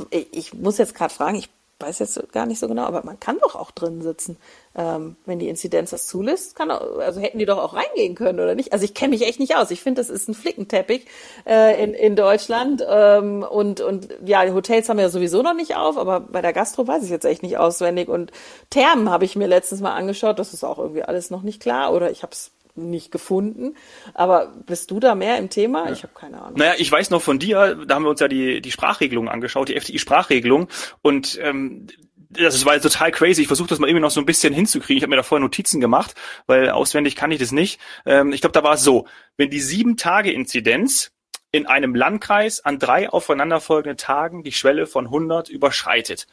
ich, 0.10 0.28
ich 0.32 0.54
muss 0.54 0.78
jetzt 0.78 0.96
gerade 0.96 1.14
fragen, 1.14 1.38
ich 1.38 1.50
weiß 1.80 2.00
jetzt 2.00 2.32
gar 2.32 2.46
nicht 2.46 2.60
so 2.60 2.68
genau, 2.68 2.84
aber 2.84 3.04
man 3.04 3.20
kann 3.20 3.40
doch 3.40 3.56
auch 3.56 3.72
drin 3.72 4.02
sitzen, 4.02 4.38
ähm, 4.76 5.16
wenn 5.26 5.40
die 5.40 5.50
Inzidenz 5.50 5.90
das 5.90 6.08
zulässt. 6.08 6.56
Kann 6.56 6.72
auch, 6.72 7.00
also 7.00 7.20
hätten 7.20 7.40
die 7.40 7.46
doch 7.46 7.58
auch 7.58 7.74
reingehen 7.74 8.16
können 8.16 8.40
oder 8.40 8.56
nicht? 8.56 8.74
Also 8.74 8.86
ich 8.86 8.94
kenne 8.94 9.12
mich 9.12 9.28
echt 9.28 9.40
nicht 9.40 9.56
aus. 9.56 9.72
Ich 9.72 9.82
finde, 9.82 10.02
das 10.02 10.10
ist 10.10 10.30
ein 10.30 10.34
Flickenteppich 10.34 11.06
äh, 11.46 11.84
in, 11.84 11.94
in 11.94 12.16
Deutschland 12.16 12.84
ähm, 12.88 13.44
und 13.44 13.82
und 13.82 14.10
ja, 14.26 14.46
die 14.46 14.54
Hotels 14.54 14.90
haben 14.90 15.00
ja 15.00 15.10
sowieso 15.10 15.42
noch 15.42 15.56
nicht 15.56 15.76
auf, 15.76 15.98
aber 15.98 16.22
bei 16.22 16.42
der 16.42 16.54
Gastro 16.54 16.88
weiß 16.88 17.04
ich 17.04 17.10
jetzt 17.10 17.26
echt 17.26 17.44
nicht 17.44 17.58
auswendig 17.58 18.08
und 18.08 18.32
Thermen 18.70 19.10
habe 19.10 19.26
ich 19.26 19.36
mir 19.36 19.48
letztens 19.48 19.82
mal 19.82 19.94
angeschaut. 19.94 20.40
Das 20.40 20.54
ist 20.54 20.64
auch 20.64 20.80
irgendwie 20.80 21.04
alles 21.04 21.30
noch 21.30 21.42
nicht 21.42 21.62
klar 21.62 21.94
oder 21.94 22.12
ich 22.12 22.24
habe 22.24 22.32
es 22.32 22.52
nicht 22.76 23.12
gefunden. 23.12 23.76
Aber 24.14 24.54
bist 24.66 24.92
du 24.92 25.00
da 25.00 25.16
mehr 25.16 25.38
im 25.38 25.50
Thema? 25.50 25.92
Ich 25.92 26.04
habe 26.04 26.14
keine 26.14 26.42
Ahnung. 26.42 26.58
Naja, 26.58 26.74
ich 26.78 26.92
weiß 26.92 27.10
noch 27.10 27.22
von 27.22 27.40
dir, 27.40 27.76
da 27.86 27.96
haben 27.96 28.04
wir 28.04 28.10
uns 28.10 28.20
ja 28.20 28.28
die, 28.28 28.62
die 28.62 28.72
Sprachregelung 28.72 29.30
angeschaut, 29.30 29.70
die 29.70 29.76
FDI-Sprachregelung. 29.76 30.68
Und 31.02 31.40
ähm, 31.42 31.88
das 32.30 32.66
war 32.66 32.80
total 32.80 33.12
crazy. 33.12 33.42
Ich 33.42 33.48
versuche 33.48 33.70
das 33.70 33.80
mal 33.80 33.88
irgendwie 33.88 34.02
noch 34.02 34.12
so 34.12 34.20
ein 34.20 34.26
bisschen 34.26 34.54
hinzukriegen. 34.54 34.98
Ich 34.98 35.04
habe 35.04 35.12
mir 35.12 35.18
da 35.18 35.24
vorher 35.24 35.44
Notizen 35.44 35.80
gemacht, 35.80 36.16
weil 36.48 36.70
auswendig 36.70 37.16
kann 37.16 37.32
ich 37.32 37.40
das 37.40 37.52
nicht. 37.52 37.80
Ähm, 38.06 38.32
ich 38.34 38.42
glaube, 38.42 38.54
da 38.54 38.64
war 38.64 38.74
es 38.74 38.84
so, 38.84 39.08
wenn 39.38 39.50
die 39.50 39.60
sieben 39.60 39.98
Tage 39.98 40.32
Inzidenz 40.32 41.12
in 41.52 41.68
einem 41.68 41.94
Landkreis 41.94 42.66
an 42.66 42.80
drei 42.80 43.10
aufeinanderfolgenden 43.10 43.98
Tagen 43.98 44.44
die 44.44 44.52
Schwelle 44.52 44.88
von 44.88 45.06
100 45.06 45.50
überschreitet, 45.50 46.28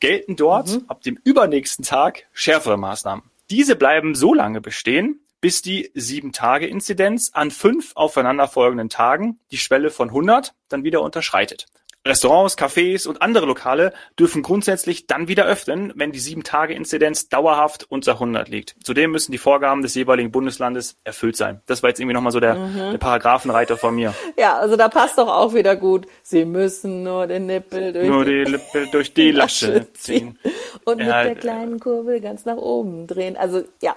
gelten 0.00 0.36
dort 0.36 0.68
mhm. 0.68 0.84
ab 0.88 1.00
dem 1.02 1.18
übernächsten 1.24 1.84
Tag 1.84 2.26
schärfere 2.32 2.76
Maßnahmen. 2.76 3.24
Diese 3.48 3.76
bleiben 3.76 4.14
so 4.14 4.34
lange 4.34 4.60
bestehen, 4.60 5.20
bis 5.40 5.62
die 5.62 5.90
Sieben-Tage-Inzidenz 5.94 7.30
an 7.32 7.50
fünf 7.50 7.92
aufeinanderfolgenden 7.94 8.88
Tagen 8.88 9.40
die 9.50 9.58
Schwelle 9.58 9.90
von 9.90 10.08
100 10.08 10.54
dann 10.68 10.84
wieder 10.84 11.02
unterschreitet. 11.02 11.66
Restaurants, 12.06 12.56
Cafés 12.56 13.06
und 13.06 13.20
andere 13.20 13.46
Lokale 13.46 13.92
dürfen 14.18 14.42
grundsätzlich 14.42 15.06
dann 15.06 15.28
wieder 15.28 15.44
öffnen, 15.44 15.92
wenn 15.96 16.12
die 16.12 16.18
Sieben-Tage-Inzidenz 16.18 17.28
dauerhaft 17.28 17.90
unter 17.90 18.12
100 18.12 18.48
liegt. 18.48 18.76
Zudem 18.82 19.10
müssen 19.10 19.32
die 19.32 19.38
Vorgaben 19.38 19.82
des 19.82 19.94
jeweiligen 19.94 20.30
Bundeslandes 20.30 20.96
erfüllt 21.04 21.36
sein. 21.36 21.60
Das 21.66 21.82
war 21.82 21.90
jetzt 21.90 21.98
irgendwie 21.98 22.14
nochmal 22.14 22.32
so 22.32 22.40
der, 22.40 22.54
mhm. 22.54 22.92
der 22.92 22.98
Paragraphenreiter 22.98 23.76
von 23.76 23.94
mir. 23.94 24.14
Ja, 24.38 24.56
also 24.58 24.76
da 24.76 24.88
passt 24.88 25.18
doch 25.18 25.28
auch 25.28 25.52
wieder 25.52 25.76
gut. 25.76 26.06
Sie 26.22 26.44
müssen 26.44 27.02
nur 27.02 27.26
den 27.26 27.46
Nippel 27.46 27.92
durch, 27.92 28.08
nur 28.08 28.24
die, 28.24 28.44
Lippe 28.44 28.86
durch 28.92 29.12
die 29.12 29.32
Lasche 29.32 29.92
ziehen. 29.94 30.38
Und 30.84 31.00
ja, 31.00 31.24
mit 31.24 31.26
der 31.26 31.34
kleinen 31.34 31.80
Kurbel 31.80 32.20
ganz 32.20 32.44
nach 32.44 32.56
oben 32.56 33.06
drehen. 33.06 33.36
Also 33.36 33.64
ja, 33.82 33.96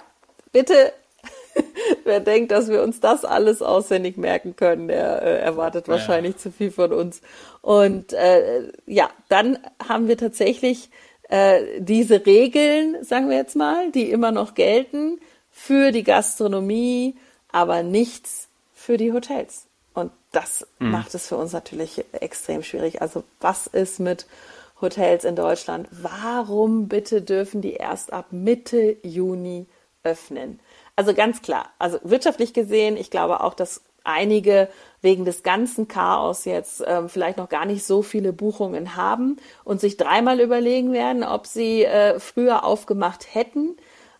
bitte 0.52 0.92
Wer 2.04 2.20
denkt, 2.20 2.52
dass 2.52 2.68
wir 2.68 2.82
uns 2.82 3.00
das 3.00 3.24
alles 3.24 3.62
auswendig 3.62 4.16
merken 4.16 4.56
können, 4.56 4.88
der 4.88 5.22
äh, 5.22 5.38
erwartet 5.40 5.88
wahrscheinlich 5.88 6.34
ja. 6.34 6.38
zu 6.38 6.52
viel 6.52 6.70
von 6.70 6.92
uns. 6.92 7.20
Und 7.62 8.12
äh, 8.12 8.70
ja, 8.86 9.10
dann 9.28 9.58
haben 9.86 10.08
wir 10.08 10.16
tatsächlich 10.16 10.90
äh, 11.28 11.80
diese 11.80 12.26
Regeln, 12.26 13.02
sagen 13.04 13.30
wir 13.30 13.36
jetzt 13.36 13.56
mal, 13.56 13.90
die 13.92 14.10
immer 14.10 14.32
noch 14.32 14.54
gelten 14.54 15.20
für 15.50 15.92
die 15.92 16.04
Gastronomie, 16.04 17.16
aber 17.52 17.82
nichts 17.82 18.48
für 18.74 18.96
die 18.96 19.12
Hotels. 19.12 19.66
Und 19.94 20.12
das 20.32 20.66
mhm. 20.78 20.90
macht 20.90 21.14
es 21.14 21.28
für 21.28 21.36
uns 21.36 21.52
natürlich 21.52 22.04
extrem 22.12 22.62
schwierig. 22.62 23.02
Also 23.02 23.24
was 23.40 23.66
ist 23.66 24.00
mit 24.00 24.26
Hotels 24.80 25.24
in 25.24 25.36
Deutschland? 25.36 25.88
Warum 25.90 26.88
bitte 26.88 27.22
dürfen 27.22 27.60
die 27.60 27.74
erst 27.74 28.12
ab 28.12 28.26
Mitte 28.30 28.96
Juni 29.02 29.66
öffnen? 30.02 30.60
Also 31.00 31.14
ganz 31.14 31.40
klar, 31.40 31.70
also 31.78 31.98
wirtschaftlich 32.02 32.52
gesehen, 32.52 32.98
ich 32.98 33.10
glaube 33.10 33.40
auch, 33.40 33.54
dass 33.54 33.80
einige 34.04 34.68
wegen 35.00 35.24
des 35.24 35.42
ganzen 35.42 35.88
Chaos 35.88 36.44
jetzt 36.44 36.84
ähm, 36.86 37.08
vielleicht 37.08 37.38
noch 37.38 37.48
gar 37.48 37.64
nicht 37.64 37.86
so 37.86 38.02
viele 38.02 38.34
Buchungen 38.34 38.96
haben 38.96 39.38
und 39.64 39.80
sich 39.80 39.96
dreimal 39.96 40.40
überlegen 40.40 40.92
werden, 40.92 41.24
ob 41.24 41.46
sie 41.46 41.84
äh, 41.84 42.20
früher 42.20 42.66
aufgemacht 42.66 43.34
hätten 43.34 43.78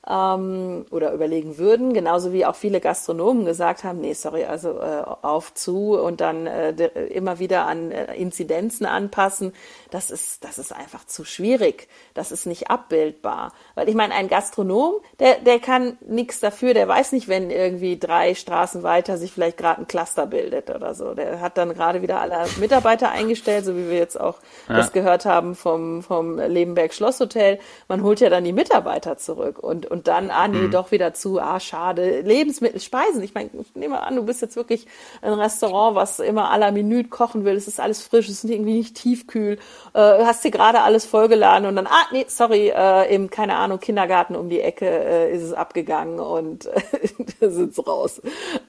ähm, 0.09 0.87
oder 0.90 1.12
überlegen 1.12 1.59
würden, 1.59 1.92
genauso 1.92 2.33
wie 2.33 2.47
auch 2.47 2.57
viele 2.57 2.80
Gastronomen 2.80 3.45
gesagt 3.45 3.85
haben, 3.85 4.00
nee, 4.00 4.14
sorry, 4.14 4.45
also 4.45 4.78
äh, 4.78 5.02
auf 5.23 5.54
zu 5.54 5.99
und 5.99 6.21
dann 6.21 6.47
äh, 6.47 6.73
immer 7.09 7.38
wieder 7.38 7.66
an 7.66 7.90
äh, 7.90 8.14
Inzidenzen 8.14 8.87
anpassen, 8.87 9.52
das 9.90 10.11
ist, 10.11 10.45
das 10.45 10.59
ist 10.59 10.73
einfach 10.73 11.04
zu 11.04 11.25
schwierig. 11.25 11.88
Das 12.14 12.33
ist 12.33 12.47
nicht 12.47 12.71
abbildbar. 12.71 13.52
Weil 13.75 13.88
ich 13.88 13.95
meine, 13.95 14.14
ein 14.14 14.28
Gastronom, 14.28 14.95
der, 15.19 15.37
der 15.40 15.59
kann 15.59 15.99
nichts 16.07 16.40
dafür, 16.40 16.75
der 16.75 16.88
weiß 16.88 17.12
nicht, 17.12 17.28
wenn 17.28 17.50
irgendwie 17.50 17.99
drei 17.99 18.35
Straßen 18.35 18.83
weiter 18.83 19.19
sich 19.19 19.33
vielleicht 19.33 19.57
gerade 19.57 19.83
ein 19.83 19.88
Cluster 19.88 20.26
bildet 20.26 20.71
oder 20.71 20.95
so. 20.95 21.14
Der 21.14 21.40
hat 21.40 21.59
dann 21.59 21.75
gerade 21.75 22.02
wieder 22.02 22.21
alle 22.21 22.47
Mitarbeiter 22.59 23.11
eingestellt, 23.11 23.64
so 23.64 23.76
wie 23.76 23.88
wir 23.88 23.99
jetzt 23.99 24.21
auch 24.21 24.38
ja. 24.69 24.76
das 24.76 24.92
gehört 24.92 25.25
haben 25.25 25.54
vom, 25.54 26.02
vom 26.02 26.38
Lebenberg 26.38 26.95
Schlosshotel. 26.95 27.59
Man 27.88 28.02
holt 28.02 28.21
ja 28.21 28.30
dann 28.30 28.45
die 28.45 28.52
Mitarbeiter 28.52 29.16
zurück 29.16 29.59
und, 29.59 29.89
und 29.90 30.09
dann, 30.09 30.30
ah 30.30 30.49
nee, 30.49 30.59
mhm. 30.59 30.70
doch 30.70 30.90
wieder 30.90 31.14
zu, 31.14 31.40
ah 31.40 31.61
schade. 31.61 32.20
Lebensmittel, 32.20 32.80
Speisen. 32.80 33.23
Ich 33.23 33.35
meine, 33.35 33.50
ich 33.61 33.75
nehme 33.75 34.00
an, 34.00 34.16
du 34.16 34.25
bist 34.25 34.42
jetzt 34.42 34.56
wirklich 34.56 34.87
ein 35.23 35.32
Restaurant, 35.32 35.97
was 35.97 36.20
immer 36.20 36.50
à 36.50 36.59
la 36.59 36.70
Minute 36.70 37.09
kochen 37.09 37.44
will. 37.44 37.56
Es 37.56 37.68
ist 37.68 37.80
alles 37.80 38.02
frisch, 38.02 38.28
es 38.28 38.44
ist 38.44 38.50
irgendwie 38.50 38.75
nicht 38.75 38.94
tiefkühl 38.94 39.59
äh, 39.94 40.25
hast 40.25 40.44
dir 40.44 40.50
gerade 40.50 40.82
alles 40.82 41.04
vollgeladen 41.04 41.66
und 41.66 41.76
dann, 41.76 41.87
ah, 41.87 42.06
nee, 42.12 42.25
sorry, 42.28 42.73
äh, 42.75 43.12
im, 43.14 43.30
keine 43.30 43.56
Ahnung, 43.56 43.80
Kindergarten 43.80 44.37
um 44.37 44.49
die 44.49 44.61
Ecke 44.61 44.87
äh, 44.87 45.35
ist 45.35 45.42
es 45.42 45.52
abgegangen 45.52 46.20
und 46.20 46.66
äh, 46.66 46.80
da 47.40 47.50
sind 47.50 47.76
raus. 47.87 48.20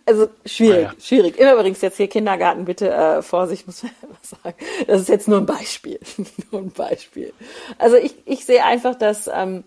Also 0.05 0.27
schwierig, 0.45 0.87
ah, 0.87 0.93
ja. 0.93 1.01
schwierig. 1.01 1.37
Immer 1.37 1.53
übrigens 1.53 1.81
jetzt 1.81 1.97
hier 1.97 2.07
Kindergarten, 2.07 2.65
bitte 2.65 2.89
äh, 2.89 3.21
Vorsicht, 3.21 3.67
muss 3.67 3.83
man 3.83 3.91
was 4.21 4.29
sagen. 4.41 4.55
Das 4.87 5.01
ist 5.01 5.09
jetzt 5.09 5.27
nur 5.27 5.39
ein 5.39 5.45
Beispiel. 5.45 5.99
nur 6.51 6.61
ein 6.61 6.71
Beispiel. 6.71 7.33
Also 7.77 7.97
ich, 7.97 8.15
ich 8.25 8.45
sehe 8.45 8.63
einfach, 8.63 8.95
dass 8.95 9.29
ähm, 9.33 9.63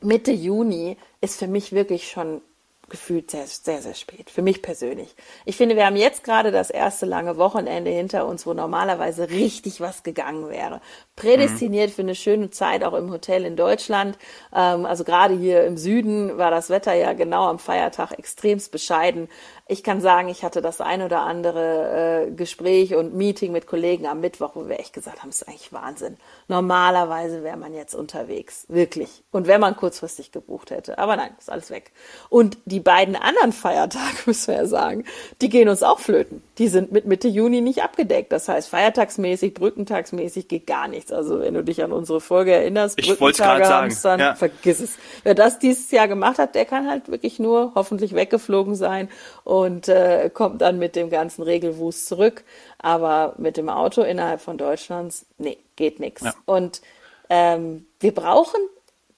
Mitte 0.00 0.32
Juni 0.32 0.96
ist 1.20 1.38
für 1.38 1.48
mich 1.48 1.72
wirklich 1.72 2.10
schon 2.10 2.40
gefühlt 2.88 3.30
sehr, 3.30 3.46
sehr, 3.46 3.82
sehr 3.82 3.94
spät. 3.94 4.30
Für 4.30 4.42
mich 4.42 4.62
persönlich. 4.62 5.14
Ich 5.44 5.56
finde, 5.56 5.76
wir 5.76 5.86
haben 5.86 5.96
jetzt 5.96 6.24
gerade 6.24 6.50
das 6.50 6.70
erste 6.70 7.06
lange 7.06 7.36
Wochenende 7.36 7.90
hinter 7.90 8.26
uns, 8.26 8.46
wo 8.46 8.54
normalerweise 8.54 9.30
richtig 9.30 9.80
was 9.80 10.02
gegangen 10.02 10.48
wäre. 10.48 10.80
Prädestiniert 11.16 11.90
mhm. 11.90 11.92
für 11.92 12.02
eine 12.02 12.14
schöne 12.14 12.50
Zeit 12.50 12.84
auch 12.84 12.94
im 12.94 13.10
Hotel 13.10 13.44
in 13.44 13.56
Deutschland. 13.56 14.18
Ähm, 14.54 14.86
also 14.86 15.04
gerade 15.04 15.34
hier 15.34 15.64
im 15.64 15.76
Süden 15.76 16.38
war 16.38 16.50
das 16.50 16.70
Wetter 16.70 16.94
ja 16.94 17.12
genau 17.12 17.46
am 17.46 17.58
Feiertag 17.58 18.12
extremst 18.12 18.72
bescheiden. 18.72 19.28
Ich 19.70 19.82
kann 19.82 20.00
sagen, 20.00 20.30
ich 20.30 20.44
hatte 20.44 20.62
das 20.62 20.80
ein 20.80 21.02
oder 21.02 21.20
andere 21.20 22.26
äh, 22.26 22.30
Gespräch 22.30 22.94
und 22.94 23.14
Meeting 23.14 23.52
mit 23.52 23.66
Kollegen 23.66 24.06
am 24.06 24.20
Mittwoch, 24.20 24.52
wo 24.54 24.66
wir 24.66 24.80
echt 24.80 24.94
gesagt 24.94 25.20
haben, 25.20 25.28
es 25.28 25.42
ist 25.42 25.48
eigentlich 25.48 25.74
Wahnsinn. 25.74 26.16
Normalerweise 26.48 27.44
wäre 27.44 27.58
man 27.58 27.74
jetzt 27.74 27.94
unterwegs, 27.94 28.64
wirklich. 28.68 29.22
Und 29.30 29.46
wenn 29.46 29.60
man 29.60 29.76
kurzfristig 29.76 30.32
gebucht 30.32 30.70
hätte. 30.70 30.96
Aber 30.96 31.16
nein, 31.16 31.32
ist 31.38 31.50
alles 31.50 31.70
weg. 31.70 31.92
Und 32.30 32.56
die 32.64 32.80
beiden 32.80 33.14
anderen 33.14 33.52
Feiertage, 33.52 34.16
müssen 34.26 34.48
wir 34.48 34.62
ja 34.62 34.66
sagen, 34.66 35.04
die 35.42 35.50
gehen 35.50 35.68
uns 35.68 35.82
auch 35.82 35.98
flöten. 35.98 36.42
Die 36.56 36.68
sind 36.68 36.90
mit 36.90 37.04
Mitte 37.04 37.28
Juni 37.28 37.60
nicht 37.60 37.82
abgedeckt. 37.82 38.32
Das 38.32 38.48
heißt, 38.48 38.70
feiertagsmäßig, 38.70 39.52
brückentagsmäßig 39.52 40.48
geht 40.48 40.66
gar 40.66 40.88
nichts. 40.88 41.12
Also 41.12 41.40
wenn 41.40 41.52
du 41.52 41.62
dich 41.62 41.84
an 41.84 41.92
unsere 41.92 42.22
Folge 42.22 42.52
erinnerst, 42.52 42.98
ich 42.98 43.18
Brückentage 43.18 43.68
haben 43.68 43.94
dann 44.02 44.20
ja. 44.20 44.34
vergiss 44.34 44.80
es. 44.80 44.96
Wer 45.24 45.34
das 45.34 45.58
dieses 45.58 45.90
Jahr 45.90 46.08
gemacht 46.08 46.38
hat, 46.38 46.54
der 46.54 46.64
kann 46.64 46.88
halt 46.88 47.10
wirklich 47.10 47.38
nur 47.38 47.72
hoffentlich 47.74 48.14
weggeflogen 48.14 48.74
sein 48.74 49.10
und 49.44 49.57
äh, 49.88 50.30
kommt 50.32 50.60
dann 50.60 50.78
mit 50.78 50.96
dem 50.96 51.10
ganzen 51.10 51.42
Regelwust 51.42 52.06
zurück. 52.06 52.44
Aber 52.78 53.34
mit 53.38 53.56
dem 53.56 53.68
Auto 53.68 54.02
innerhalb 54.02 54.40
von 54.40 54.58
Deutschlands, 54.58 55.26
nee, 55.38 55.58
geht 55.76 56.00
nichts. 56.00 56.22
Ja. 56.22 56.34
Und 56.46 56.82
ähm, 57.30 57.86
wir 58.00 58.14
brauchen 58.14 58.60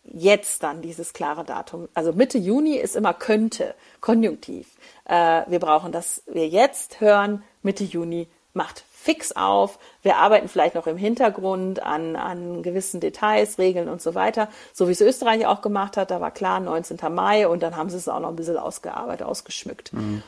jetzt 0.04 0.62
dann 0.62 0.82
dieses 0.82 1.12
klare 1.12 1.44
Datum. 1.44 1.88
Also 1.94 2.12
Mitte 2.12 2.38
Juni 2.38 2.76
ist 2.76 2.96
immer 2.96 3.14
könnte, 3.14 3.74
konjunktiv. 4.00 4.66
Äh, 5.04 5.42
wir 5.46 5.60
brauchen, 5.60 5.92
dass 5.92 6.22
wir 6.26 6.48
jetzt 6.48 7.00
hören, 7.00 7.42
Mitte 7.62 7.84
Juni 7.84 8.28
macht 8.52 8.84
fix 9.02 9.32
auf. 9.32 9.78
Wir 10.02 10.16
arbeiten 10.18 10.48
vielleicht 10.48 10.74
noch 10.74 10.86
im 10.86 10.98
Hintergrund 10.98 11.82
an, 11.82 12.16
an 12.16 12.62
gewissen 12.62 13.00
Details, 13.00 13.58
Regeln 13.58 13.88
und 13.88 14.02
so 14.02 14.14
weiter. 14.14 14.48
So 14.74 14.88
wie 14.88 14.92
es 14.92 15.00
Österreich 15.00 15.46
auch 15.46 15.62
gemacht 15.62 15.96
hat, 15.96 16.10
da 16.10 16.20
war 16.20 16.30
klar 16.30 16.60
19. 16.60 16.98
Mai 17.14 17.48
und 17.48 17.62
dann 17.62 17.76
haben 17.76 17.88
sie 17.88 17.96
es 17.96 18.08
auch 18.08 18.20
noch 18.20 18.28
ein 18.28 18.36
bisschen 18.36 18.58
ausgearbeitet, 18.58 19.26
ausgeschmückt. 19.26 19.94
Mhm. 19.94 20.22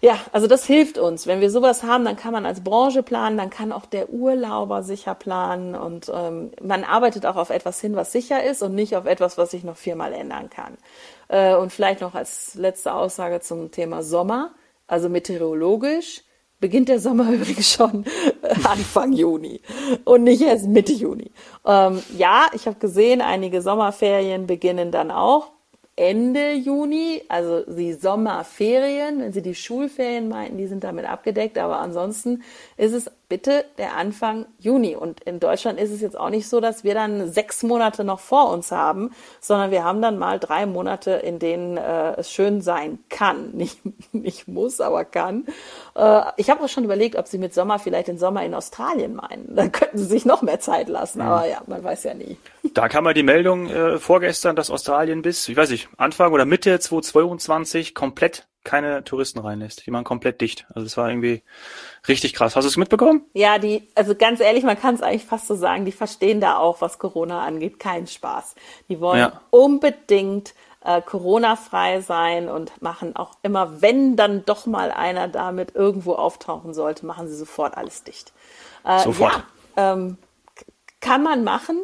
Ja, 0.00 0.18
also 0.32 0.48
das 0.48 0.64
hilft 0.64 0.98
uns. 0.98 1.28
Wenn 1.28 1.40
wir 1.40 1.50
sowas 1.50 1.84
haben, 1.84 2.04
dann 2.04 2.16
kann 2.16 2.32
man 2.32 2.44
als 2.44 2.62
Branche 2.62 3.04
planen, 3.04 3.36
dann 3.36 3.50
kann 3.50 3.72
auch 3.72 3.86
der 3.86 4.10
Urlauber 4.10 4.82
sicher 4.82 5.14
planen 5.14 5.76
und 5.76 6.10
ähm, 6.12 6.50
man 6.60 6.84
arbeitet 6.84 7.24
auch 7.24 7.36
auf 7.36 7.50
etwas 7.50 7.80
hin, 7.80 7.94
was 7.94 8.10
sicher 8.10 8.42
ist 8.42 8.62
und 8.62 8.74
nicht 8.74 8.96
auf 8.96 9.06
etwas, 9.06 9.38
was 9.38 9.52
sich 9.52 9.62
noch 9.62 9.76
viermal 9.76 10.12
ändern 10.12 10.50
kann. 10.50 10.76
Äh, 11.28 11.54
und 11.54 11.72
vielleicht 11.72 12.00
noch 12.00 12.14
als 12.14 12.54
letzte 12.54 12.94
Aussage 12.94 13.40
zum 13.40 13.70
Thema 13.70 14.02
Sommer, 14.02 14.54
also 14.86 15.08
meteorologisch 15.08 16.22
beginnt 16.60 16.88
der 16.88 17.00
Sommer 17.00 17.30
übrigens 17.32 17.72
schon 17.72 18.04
Anfang 18.64 19.12
Juni 19.12 19.60
und 20.04 20.24
nicht 20.24 20.42
erst 20.42 20.66
Mitte 20.66 20.92
Juni. 20.92 21.30
Ähm, 21.66 22.02
ja, 22.16 22.46
ich 22.54 22.66
habe 22.66 22.78
gesehen, 22.78 23.20
einige 23.20 23.62
Sommerferien 23.62 24.46
beginnen 24.46 24.90
dann 24.90 25.10
auch 25.10 25.52
Ende 25.98 26.52
Juni, 26.52 27.22
also 27.28 27.62
die 27.62 27.92
Sommerferien, 27.92 29.20
wenn 29.20 29.32
Sie 29.32 29.42
die 29.42 29.56
Schulferien 29.56 30.28
meinten, 30.28 30.56
die 30.56 30.68
sind 30.68 30.84
damit 30.84 31.06
abgedeckt, 31.06 31.58
aber 31.58 31.80
ansonsten 31.80 32.44
ist 32.76 32.92
es 32.92 33.10
bitte 33.28 33.64
der 33.76 33.96
Anfang 33.96 34.46
Juni. 34.58 34.96
Und 34.96 35.20
in 35.20 35.38
Deutschland 35.38 35.78
ist 35.78 35.90
es 35.90 36.00
jetzt 36.00 36.18
auch 36.18 36.30
nicht 36.30 36.48
so, 36.48 36.60
dass 36.60 36.82
wir 36.82 36.94
dann 36.94 37.30
sechs 37.30 37.62
Monate 37.62 38.04
noch 38.04 38.20
vor 38.20 38.50
uns 38.50 38.72
haben, 38.72 39.10
sondern 39.40 39.70
wir 39.70 39.84
haben 39.84 40.00
dann 40.00 40.18
mal 40.18 40.38
drei 40.38 40.64
Monate, 40.66 41.12
in 41.12 41.38
denen 41.38 41.76
äh, 41.76 42.14
es 42.16 42.30
schön 42.30 42.60
sein 42.60 42.98
kann. 43.08 43.50
Nicht, 43.58 43.80
nicht 44.12 44.46
muss, 44.46 44.80
aber 44.80 45.04
kann. 45.04 45.44
Äh, 45.96 46.22
ich 46.36 46.48
habe 46.48 46.62
auch 46.62 46.68
schon 46.68 46.84
überlegt, 46.84 47.16
ob 47.16 47.26
Sie 47.26 47.38
mit 47.38 47.52
Sommer 47.52 47.78
vielleicht 47.78 48.08
den 48.08 48.18
Sommer 48.18 48.44
in 48.44 48.54
Australien 48.54 49.14
meinen. 49.14 49.54
Da 49.58 49.66
könnten 49.68 49.98
Sie 49.98 50.04
sich 50.04 50.24
noch 50.24 50.42
mehr 50.42 50.60
Zeit 50.60 50.88
lassen, 50.88 51.20
aber 51.20 51.48
ja, 51.48 51.60
man 51.66 51.82
weiß 51.82 52.04
ja 52.04 52.14
nie. 52.14 52.36
Da 52.74 52.88
kam 52.88 53.04
mal 53.04 53.14
die 53.14 53.24
Meldung 53.24 53.68
äh, 53.68 53.98
vorgestern, 53.98 54.54
dass 54.54 54.70
Australien 54.70 55.22
bis, 55.22 55.48
ich 55.48 55.56
weiß 55.56 55.70
nicht, 55.70 55.88
Anfang 55.96 56.32
oder 56.32 56.44
Mitte 56.44 56.78
2022 56.78 57.94
komplett 57.94 58.46
keine 58.68 59.02
Touristen 59.02 59.38
reinlässt. 59.38 59.86
Die 59.86 59.90
machen 59.90 60.04
komplett 60.04 60.40
dicht. 60.40 60.66
Also 60.74 60.86
es 60.86 60.96
war 60.96 61.08
irgendwie 61.08 61.42
richtig 62.06 62.34
krass. 62.34 62.54
Hast 62.54 62.64
du 62.64 62.68
es 62.68 62.76
mitbekommen? 62.76 63.22
Ja, 63.32 63.58
die, 63.58 63.88
also 63.94 64.14
ganz 64.14 64.40
ehrlich, 64.40 64.64
man 64.64 64.78
kann 64.78 64.94
es 64.94 65.02
eigentlich 65.02 65.24
fast 65.24 65.46
so 65.46 65.54
sagen, 65.56 65.84
die 65.84 65.92
verstehen 65.92 66.40
da 66.40 66.58
auch, 66.58 66.80
was 66.80 66.98
Corona 66.98 67.44
angeht, 67.44 67.80
keinen 67.80 68.06
Spaß. 68.06 68.54
Die 68.88 69.00
wollen 69.00 69.18
ja. 69.18 69.40
unbedingt 69.50 70.54
äh, 70.84 71.02
Corona-frei 71.02 72.00
sein 72.00 72.48
und 72.48 72.80
machen 72.80 73.16
auch 73.16 73.32
immer, 73.42 73.82
wenn 73.82 74.16
dann 74.16 74.44
doch 74.44 74.66
mal 74.66 74.90
einer 74.90 75.28
damit 75.28 75.74
irgendwo 75.74 76.14
auftauchen 76.14 76.74
sollte, 76.74 77.04
machen 77.06 77.28
sie 77.28 77.36
sofort 77.36 77.76
alles 77.76 78.04
dicht. 78.04 78.32
Äh, 78.84 79.00
sofort. 79.00 79.42
Ja, 79.76 79.92
ähm, 79.94 80.18
kann 81.00 81.22
man 81.22 81.44
machen. 81.44 81.82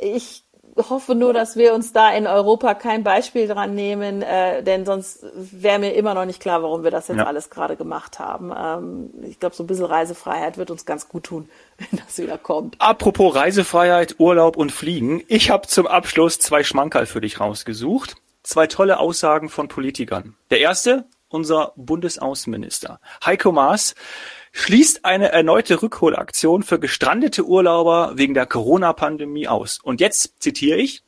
Ich 0.00 0.44
hoffe 0.76 1.14
nur, 1.14 1.32
dass 1.32 1.56
wir 1.56 1.74
uns 1.74 1.92
da 1.92 2.10
in 2.12 2.26
Europa 2.26 2.74
kein 2.74 3.04
Beispiel 3.04 3.46
dran 3.46 3.74
nehmen, 3.74 4.22
äh, 4.22 4.62
denn 4.62 4.84
sonst 4.84 5.24
wäre 5.34 5.78
mir 5.78 5.94
immer 5.94 6.14
noch 6.14 6.24
nicht 6.24 6.40
klar, 6.40 6.62
warum 6.62 6.82
wir 6.82 6.90
das 6.90 7.08
jetzt 7.08 7.18
ja. 7.18 7.26
alles 7.26 7.50
gerade 7.50 7.76
gemacht 7.76 8.18
haben. 8.18 8.52
Ähm, 8.56 9.10
ich 9.28 9.38
glaube, 9.38 9.54
so 9.54 9.64
ein 9.64 9.66
bisschen 9.66 9.84
Reisefreiheit 9.84 10.56
wird 10.58 10.70
uns 10.70 10.86
ganz 10.86 11.08
gut 11.08 11.24
tun, 11.24 11.48
wenn 11.78 12.00
das 12.04 12.18
wieder 12.18 12.38
kommt. 12.38 12.76
Apropos 12.78 13.34
Reisefreiheit, 13.34 14.16
Urlaub 14.18 14.56
und 14.56 14.72
Fliegen. 14.72 15.22
Ich 15.28 15.50
habe 15.50 15.66
zum 15.66 15.86
Abschluss 15.86 16.38
zwei 16.38 16.64
Schmankerl 16.64 17.06
für 17.06 17.20
dich 17.20 17.40
rausgesucht. 17.40 18.16
Zwei 18.42 18.66
tolle 18.66 18.98
Aussagen 18.98 19.48
von 19.48 19.68
Politikern. 19.68 20.34
Der 20.50 20.58
erste, 20.58 21.04
unser 21.28 21.72
Bundesaußenminister. 21.76 22.98
Heiko 23.24 23.52
Maas 23.52 23.94
schließt 24.52 25.04
eine 25.04 25.32
erneute 25.32 25.82
Rückholaktion 25.82 26.62
für 26.62 26.78
gestrandete 26.78 27.44
Urlauber 27.44 28.12
wegen 28.14 28.34
der 28.34 28.46
Corona-Pandemie 28.46 29.48
aus. 29.48 29.78
Und 29.82 30.00
jetzt 30.00 30.42
zitiere 30.42 30.78
ich, 30.78 31.02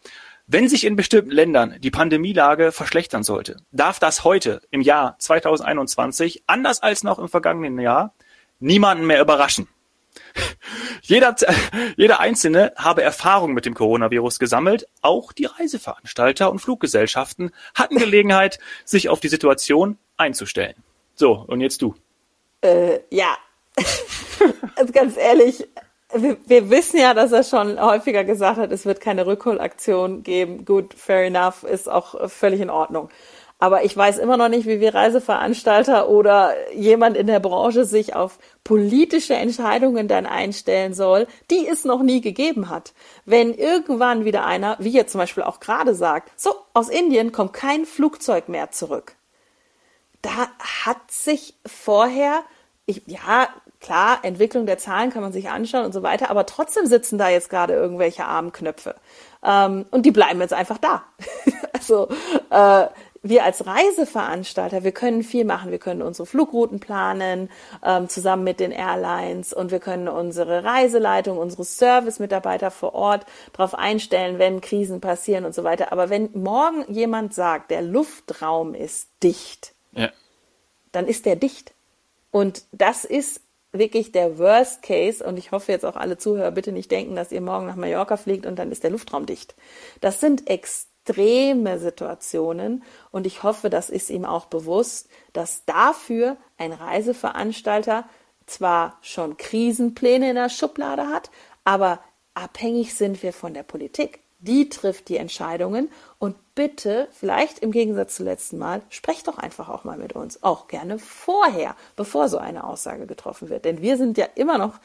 wenn 0.46 0.68
sich 0.68 0.84
in 0.84 0.96
bestimmten 0.96 1.30
Ländern 1.30 1.76
die 1.80 1.90
Pandemielage 1.90 2.72
verschlechtern 2.72 3.22
sollte, 3.22 3.56
darf 3.70 3.98
das 3.98 4.24
heute 4.24 4.60
im 4.70 4.82
Jahr 4.82 5.16
2021, 5.18 6.42
anders 6.46 6.82
als 6.82 7.02
noch 7.02 7.18
im 7.18 7.28
vergangenen 7.28 7.78
Jahr, 7.78 8.14
niemanden 8.60 9.06
mehr 9.06 9.20
überraschen. 9.20 9.68
Jeder, 11.02 11.34
jeder 11.96 12.20
Einzelne 12.20 12.72
habe 12.76 13.02
Erfahrung 13.02 13.52
mit 13.52 13.66
dem 13.66 13.74
Coronavirus 13.74 14.38
gesammelt. 14.38 14.86
Auch 15.02 15.32
die 15.32 15.46
Reiseveranstalter 15.46 16.50
und 16.50 16.60
Fluggesellschaften 16.60 17.50
hatten 17.74 17.98
Gelegenheit, 17.98 18.58
sich 18.84 19.08
auf 19.08 19.20
die 19.20 19.28
Situation 19.28 19.98
einzustellen. 20.16 20.76
So, 21.14 21.32
und 21.32 21.60
jetzt 21.60 21.82
du. 21.82 21.94
Äh, 22.64 23.00
ja, 23.10 23.36
also 24.76 24.92
ganz 24.92 25.16
ehrlich, 25.18 25.68
wir, 26.14 26.36
wir, 26.46 26.70
wissen 26.70 26.98
ja, 26.98 27.12
dass 27.12 27.32
er 27.32 27.42
schon 27.44 27.78
häufiger 27.80 28.24
gesagt 28.24 28.56
hat, 28.56 28.72
es 28.72 28.86
wird 28.86 29.00
keine 29.00 29.26
Rückholaktion 29.26 30.22
geben. 30.22 30.64
Gut, 30.64 30.94
fair 30.94 31.26
enough, 31.26 31.64
ist 31.64 31.90
auch 31.90 32.30
völlig 32.30 32.60
in 32.60 32.70
Ordnung. 32.70 33.10
Aber 33.58 33.84
ich 33.84 33.96
weiß 33.96 34.18
immer 34.18 34.36
noch 34.36 34.48
nicht, 34.48 34.66
wie 34.66 34.80
wir 34.80 34.94
Reiseveranstalter 34.94 36.08
oder 36.08 36.54
jemand 36.74 37.16
in 37.16 37.26
der 37.26 37.40
Branche 37.40 37.84
sich 37.84 38.14
auf 38.14 38.38
politische 38.62 39.34
Entscheidungen 39.34 40.08
dann 40.08 40.26
einstellen 40.26 40.92
soll, 40.94 41.26
die 41.50 41.66
es 41.66 41.84
noch 41.84 42.02
nie 42.02 42.20
gegeben 42.20 42.68
hat. 42.68 42.94
Wenn 43.24 43.54
irgendwann 43.54 44.24
wieder 44.24 44.44
einer, 44.44 44.76
wie 44.80 44.90
jetzt 44.90 45.12
zum 45.12 45.20
Beispiel 45.20 45.44
auch 45.44 45.60
gerade 45.60 45.94
sagt, 45.94 46.30
so, 46.36 46.50
aus 46.72 46.88
Indien 46.88 47.32
kommt 47.32 47.52
kein 47.52 47.84
Flugzeug 47.86 48.48
mehr 48.48 48.70
zurück. 48.70 49.16
Da 50.24 50.48
hat 50.86 51.10
sich 51.10 51.54
vorher 51.66 52.42
ich, 52.86 53.02
ja, 53.06 53.48
klar, 53.80 54.18
Entwicklung 54.22 54.66
der 54.66 54.78
Zahlen 54.78 55.10
kann 55.10 55.22
man 55.22 55.32
sich 55.32 55.48
anschauen 55.48 55.86
und 55.86 55.92
so 55.92 56.02
weiter, 56.02 56.30
aber 56.30 56.46
trotzdem 56.46 56.86
sitzen 56.86 57.18
da 57.18 57.28
jetzt 57.28 57.48
gerade 57.48 57.72
irgendwelche 57.72 58.24
armen 58.24 58.52
Knöpfe. 58.52 58.94
Ähm, 59.42 59.86
und 59.90 60.04
die 60.04 60.10
bleiben 60.10 60.40
jetzt 60.40 60.52
einfach 60.52 60.78
da. 60.78 61.04
also 61.72 62.08
äh, 62.50 62.86
wir 63.26 63.44
als 63.44 63.66
Reiseveranstalter, 63.66 64.84
wir 64.84 64.92
können 64.92 65.22
viel 65.22 65.46
machen. 65.46 65.70
Wir 65.70 65.78
können 65.78 66.02
unsere 66.02 66.26
Flugrouten 66.26 66.78
planen, 66.78 67.48
ähm, 67.82 68.10
zusammen 68.10 68.44
mit 68.44 68.60
den 68.60 68.70
Airlines 68.70 69.54
und 69.54 69.70
wir 69.70 69.80
können 69.80 70.08
unsere 70.08 70.62
Reiseleitung, 70.62 71.38
unsere 71.38 71.64
Service-Mitarbeiter 71.64 72.70
vor 72.70 72.94
Ort 72.94 73.24
darauf 73.54 73.74
einstellen, 73.74 74.38
wenn 74.38 74.60
Krisen 74.60 75.00
passieren 75.00 75.46
und 75.46 75.54
so 75.54 75.64
weiter. 75.64 75.90
Aber 75.90 76.10
wenn 76.10 76.28
morgen 76.34 76.84
jemand 76.92 77.32
sagt, 77.32 77.70
der 77.70 77.80
Luftraum 77.80 78.74
ist 78.74 79.08
dicht, 79.22 79.73
ja. 79.96 80.10
dann 80.92 81.06
ist 81.06 81.26
der 81.26 81.36
dicht. 81.36 81.74
Und 82.30 82.64
das 82.72 83.04
ist 83.04 83.40
wirklich 83.72 84.12
der 84.12 84.38
Worst 84.38 84.82
Case. 84.82 85.24
Und 85.24 85.36
ich 85.36 85.52
hoffe 85.52 85.72
jetzt 85.72 85.84
auch 85.84 85.96
alle 85.96 86.16
Zuhörer 86.16 86.50
bitte 86.50 86.72
nicht 86.72 86.90
denken, 86.90 87.16
dass 87.16 87.32
ihr 87.32 87.40
morgen 87.40 87.66
nach 87.66 87.76
Mallorca 87.76 88.16
fliegt 88.16 88.46
und 88.46 88.58
dann 88.58 88.72
ist 88.72 88.82
der 88.82 88.90
Luftraum 88.90 89.26
dicht. 89.26 89.54
Das 90.00 90.20
sind 90.20 90.48
extreme 90.48 91.78
Situationen. 91.78 92.82
Und 93.10 93.26
ich 93.26 93.42
hoffe, 93.42 93.70
das 93.70 93.90
ist 93.90 94.10
ihm 94.10 94.24
auch 94.24 94.46
bewusst, 94.46 95.08
dass 95.32 95.64
dafür 95.64 96.36
ein 96.56 96.72
Reiseveranstalter 96.72 98.08
zwar 98.46 98.98
schon 99.02 99.36
Krisenpläne 99.36 100.30
in 100.30 100.36
der 100.36 100.50
Schublade 100.50 101.08
hat, 101.08 101.30
aber 101.64 102.00
abhängig 102.34 102.94
sind 102.94 103.22
wir 103.22 103.32
von 103.32 103.54
der 103.54 103.62
Politik. 103.62 104.20
Die 104.46 104.68
trifft 104.68 105.08
die 105.08 105.16
Entscheidungen 105.16 105.88
und 106.18 106.36
bitte, 106.54 107.08
vielleicht 107.12 107.60
im 107.60 107.72
Gegensatz 107.72 108.16
zum 108.16 108.26
letzten 108.26 108.58
Mal, 108.58 108.82
sprecht 108.90 109.26
doch 109.26 109.38
einfach 109.38 109.70
auch 109.70 109.84
mal 109.84 109.96
mit 109.96 110.12
uns. 110.12 110.42
Auch 110.42 110.68
gerne 110.68 110.98
vorher, 110.98 111.74
bevor 111.96 112.28
so 112.28 112.36
eine 112.36 112.64
Aussage 112.64 113.06
getroffen 113.06 113.48
wird. 113.48 113.64
Denn 113.64 113.80
wir 113.80 113.96
sind 113.96 114.18
ja 114.18 114.26
immer 114.34 114.58
noch 114.58 114.80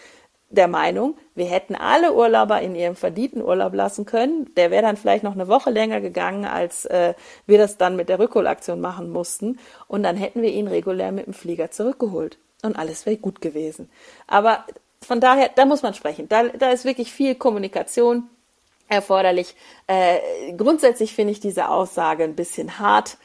der 0.50 0.70
Meinung, 0.70 1.16
wir 1.36 1.46
hätten 1.46 1.76
alle 1.76 2.14
Urlauber 2.14 2.62
in 2.62 2.74
ihrem 2.74 2.96
verdienten 2.96 3.42
Urlaub 3.42 3.74
lassen 3.74 4.06
können. 4.06 4.50
Der 4.56 4.72
wäre 4.72 4.82
dann 4.82 4.98
vielleicht 4.98 5.26
noch 5.26 5.34
eine 5.34 5.50
Woche 5.50 5.72
länger 5.72 6.00
gegangen, 6.00 6.46
als 6.46 6.86
äh, 6.86 7.14
wir 7.46 7.58
das 7.58 7.78
dann 7.78 7.98
mit 7.98 8.08
der 8.08 8.18
Rückholaktion 8.18 8.80
machen 8.80 9.10
mussten. 9.10 9.60
Und 9.88 10.04
dann 10.04 10.16
hätten 10.16 10.42
wir 10.42 10.52
ihn 10.52 10.68
regulär 10.68 11.12
mit 11.12 11.26
dem 11.26 11.34
Flieger 11.34 11.70
zurückgeholt. 11.70 12.40
Und 12.64 12.78
alles 12.78 13.06
wäre 13.06 13.18
gut 13.18 13.42
gewesen. 13.42 13.90
Aber 14.26 14.66
von 15.06 15.20
daher, 15.20 15.52
da 15.54 15.66
muss 15.66 15.84
man 15.84 15.94
sprechen. 15.94 16.30
Da, 16.30 16.48
da 16.48 16.72
ist 16.72 16.86
wirklich 16.86 17.12
viel 17.12 17.36
Kommunikation 17.36 18.30
erforderlich. 18.90 19.56
Äh, 19.88 20.54
grundsätzlich 20.58 21.14
finde 21.14 21.32
ich 21.32 21.40
diese 21.40 21.70
Aussage 21.70 22.24
ein 22.24 22.36
bisschen 22.36 22.80
hart. 22.80 23.18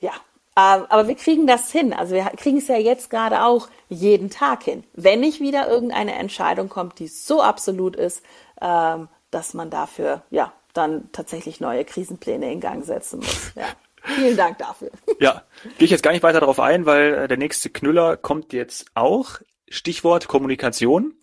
Ja, 0.00 0.12
ähm, 0.56 0.86
aber 0.88 1.06
wir 1.06 1.14
kriegen 1.14 1.46
das 1.46 1.70
hin. 1.70 1.92
Also 1.92 2.14
wir 2.14 2.24
kriegen 2.36 2.58
es 2.58 2.68
ja 2.68 2.76
jetzt 2.76 3.10
gerade 3.10 3.44
auch 3.44 3.68
jeden 3.88 4.30
Tag 4.30 4.64
hin. 4.64 4.84
Wenn 4.94 5.20
nicht 5.20 5.40
wieder 5.40 5.68
irgendeine 5.68 6.14
Entscheidung 6.14 6.68
kommt, 6.68 6.98
die 6.98 7.08
so 7.08 7.42
absolut 7.42 7.96
ist, 7.96 8.22
ähm, 8.60 9.08
dass 9.30 9.54
man 9.54 9.70
dafür 9.70 10.22
ja 10.30 10.52
dann 10.72 11.10
tatsächlich 11.12 11.60
neue 11.60 11.84
Krisenpläne 11.84 12.50
in 12.52 12.60
Gang 12.60 12.84
setzen 12.84 13.18
muss. 13.18 13.52
Ja. 13.54 13.66
Vielen 14.02 14.36
Dank 14.36 14.56
dafür. 14.56 14.90
Ja, 15.18 15.42
gehe 15.76 15.84
ich 15.84 15.90
jetzt 15.90 16.02
gar 16.02 16.12
nicht 16.12 16.22
weiter 16.22 16.40
darauf 16.40 16.58
ein, 16.58 16.86
weil 16.86 17.14
äh, 17.14 17.28
der 17.28 17.36
nächste 17.36 17.68
Knüller 17.68 18.16
kommt 18.16 18.54
jetzt 18.54 18.86
auch. 18.94 19.40
Stichwort 19.68 20.26
Kommunikation. 20.26 21.14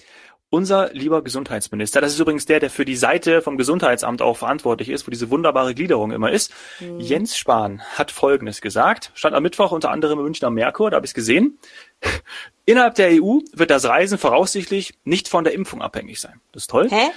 Unser 0.49 0.93
lieber 0.93 1.23
Gesundheitsminister, 1.23 1.99
das 1.99 2.13
ist 2.13 2.19
übrigens 2.19 2.45
der, 2.45 2.61
der 2.61 2.69
für 2.69 2.85
die 2.85 2.95
Seite 2.95 3.41
vom 3.41 3.57
Gesundheitsamt 3.57 4.21
auch 4.21 4.37
verantwortlich 4.37 4.87
ist, 4.87 5.05
wo 5.05 5.11
diese 5.11 5.29
wunderbare 5.29 5.75
Gliederung 5.75 6.11
immer 6.11 6.31
ist. 6.31 6.53
Mhm. 6.79 7.01
Jens 7.01 7.37
Spahn 7.37 7.81
hat 7.95 8.11
Folgendes 8.11 8.61
gesagt, 8.61 9.11
stand 9.13 9.35
am 9.35 9.43
Mittwoch 9.43 9.73
unter 9.73 9.91
anderem 9.91 10.19
im 10.19 10.23
Münchner 10.23 10.49
Merkur, 10.49 10.89
da 10.89 10.95
habe 10.95 11.05
ich 11.05 11.09
es 11.09 11.15
gesehen. 11.15 11.59
Innerhalb 12.65 12.95
der 12.95 13.09
EU 13.21 13.39
wird 13.51 13.71
das 13.71 13.83
Reisen 13.85 14.17
voraussichtlich 14.17 14.93
nicht 15.03 15.27
von 15.27 15.43
der 15.43 15.53
Impfung 15.53 15.81
abhängig 15.81 16.21
sein. 16.21 16.39
Das 16.53 16.63
ist 16.63 16.69
toll. 16.69 16.89
Hä? 16.89 17.09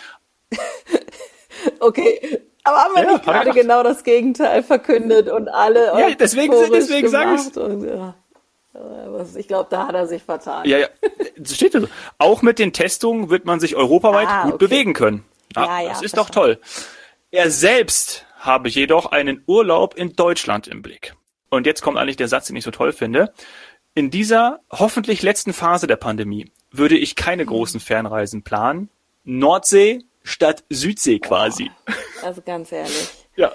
okay, 1.79 2.41
aber 2.65 2.79
haben 2.79 2.95
wir 2.97 3.03
ja, 3.05 3.13
nicht 3.13 3.25
gerade 3.25 3.51
genau 3.53 3.85
das 3.85 4.03
Gegenteil 4.03 4.65
verkündet 4.65 5.29
und 5.29 5.49
alle. 5.49 5.87
Ja, 5.99 6.15
deswegen, 6.15 6.53
deswegen 6.73 7.09
sage 7.09 7.37
ich 7.37 7.55
ja. 7.55 8.17
Ich 9.37 9.49
glaube, 9.49 9.69
da 9.71 9.89
hat 9.89 9.95
er 9.95 10.07
sich 10.07 10.23
vertan. 10.23 10.67
Ja, 10.69 10.79
ja. 10.79 10.89
Steht 11.45 11.73
so. 11.73 11.89
Auch 12.19 12.43
mit 12.43 12.59
den 12.59 12.73
Testungen 12.73 13.29
wird 13.29 13.45
man 13.45 13.59
sich 13.59 13.75
europaweit 13.75 14.29
ah, 14.29 14.45
gut 14.45 14.55
okay. 14.55 14.67
bewegen 14.67 14.93
können. 14.95 15.25
Ja, 15.57 15.65
ja, 15.65 15.81
ja 15.81 15.89
das 15.89 16.03
ist 16.03 16.17
doch 16.17 16.31
toll. 16.31 16.61
Er 17.33 17.51
selbst 17.51 18.27
habe 18.39 18.69
jedoch 18.69 19.07
einen 19.07 19.43
Urlaub 19.47 19.95
in 19.95 20.15
Deutschland 20.15 20.69
im 20.69 20.83
Blick. 20.83 21.15
Und 21.51 21.67
jetzt 21.67 21.83
kommt 21.83 21.99
eigentlich 21.99 22.17
der 22.17 22.29
Satz, 22.29 22.47
den 22.47 22.57
ich 22.57 22.65
so 22.65 22.71
toll 22.71 22.93
finde. 22.93 23.33
In 23.95 24.11
dieser 24.11 24.61
hoffentlich 24.71 25.23
letzten 25.23 25.53
Phase 25.53 25.87
der 25.89 25.97
Pandemie 25.97 26.51
würde 26.71 26.97
ich 26.97 27.17
keine 27.17 27.45
großen 27.45 27.81
Fernreisen 27.81 28.43
planen. 28.43 28.89
Nordsee 29.25 30.05
statt 30.23 30.65
Südsee 30.71 31.19
quasi. 31.19 31.71
Oh, 31.89 32.27
also 32.27 32.41
ganz 32.43 32.71
ehrlich. 32.71 33.11
ja. 33.37 33.53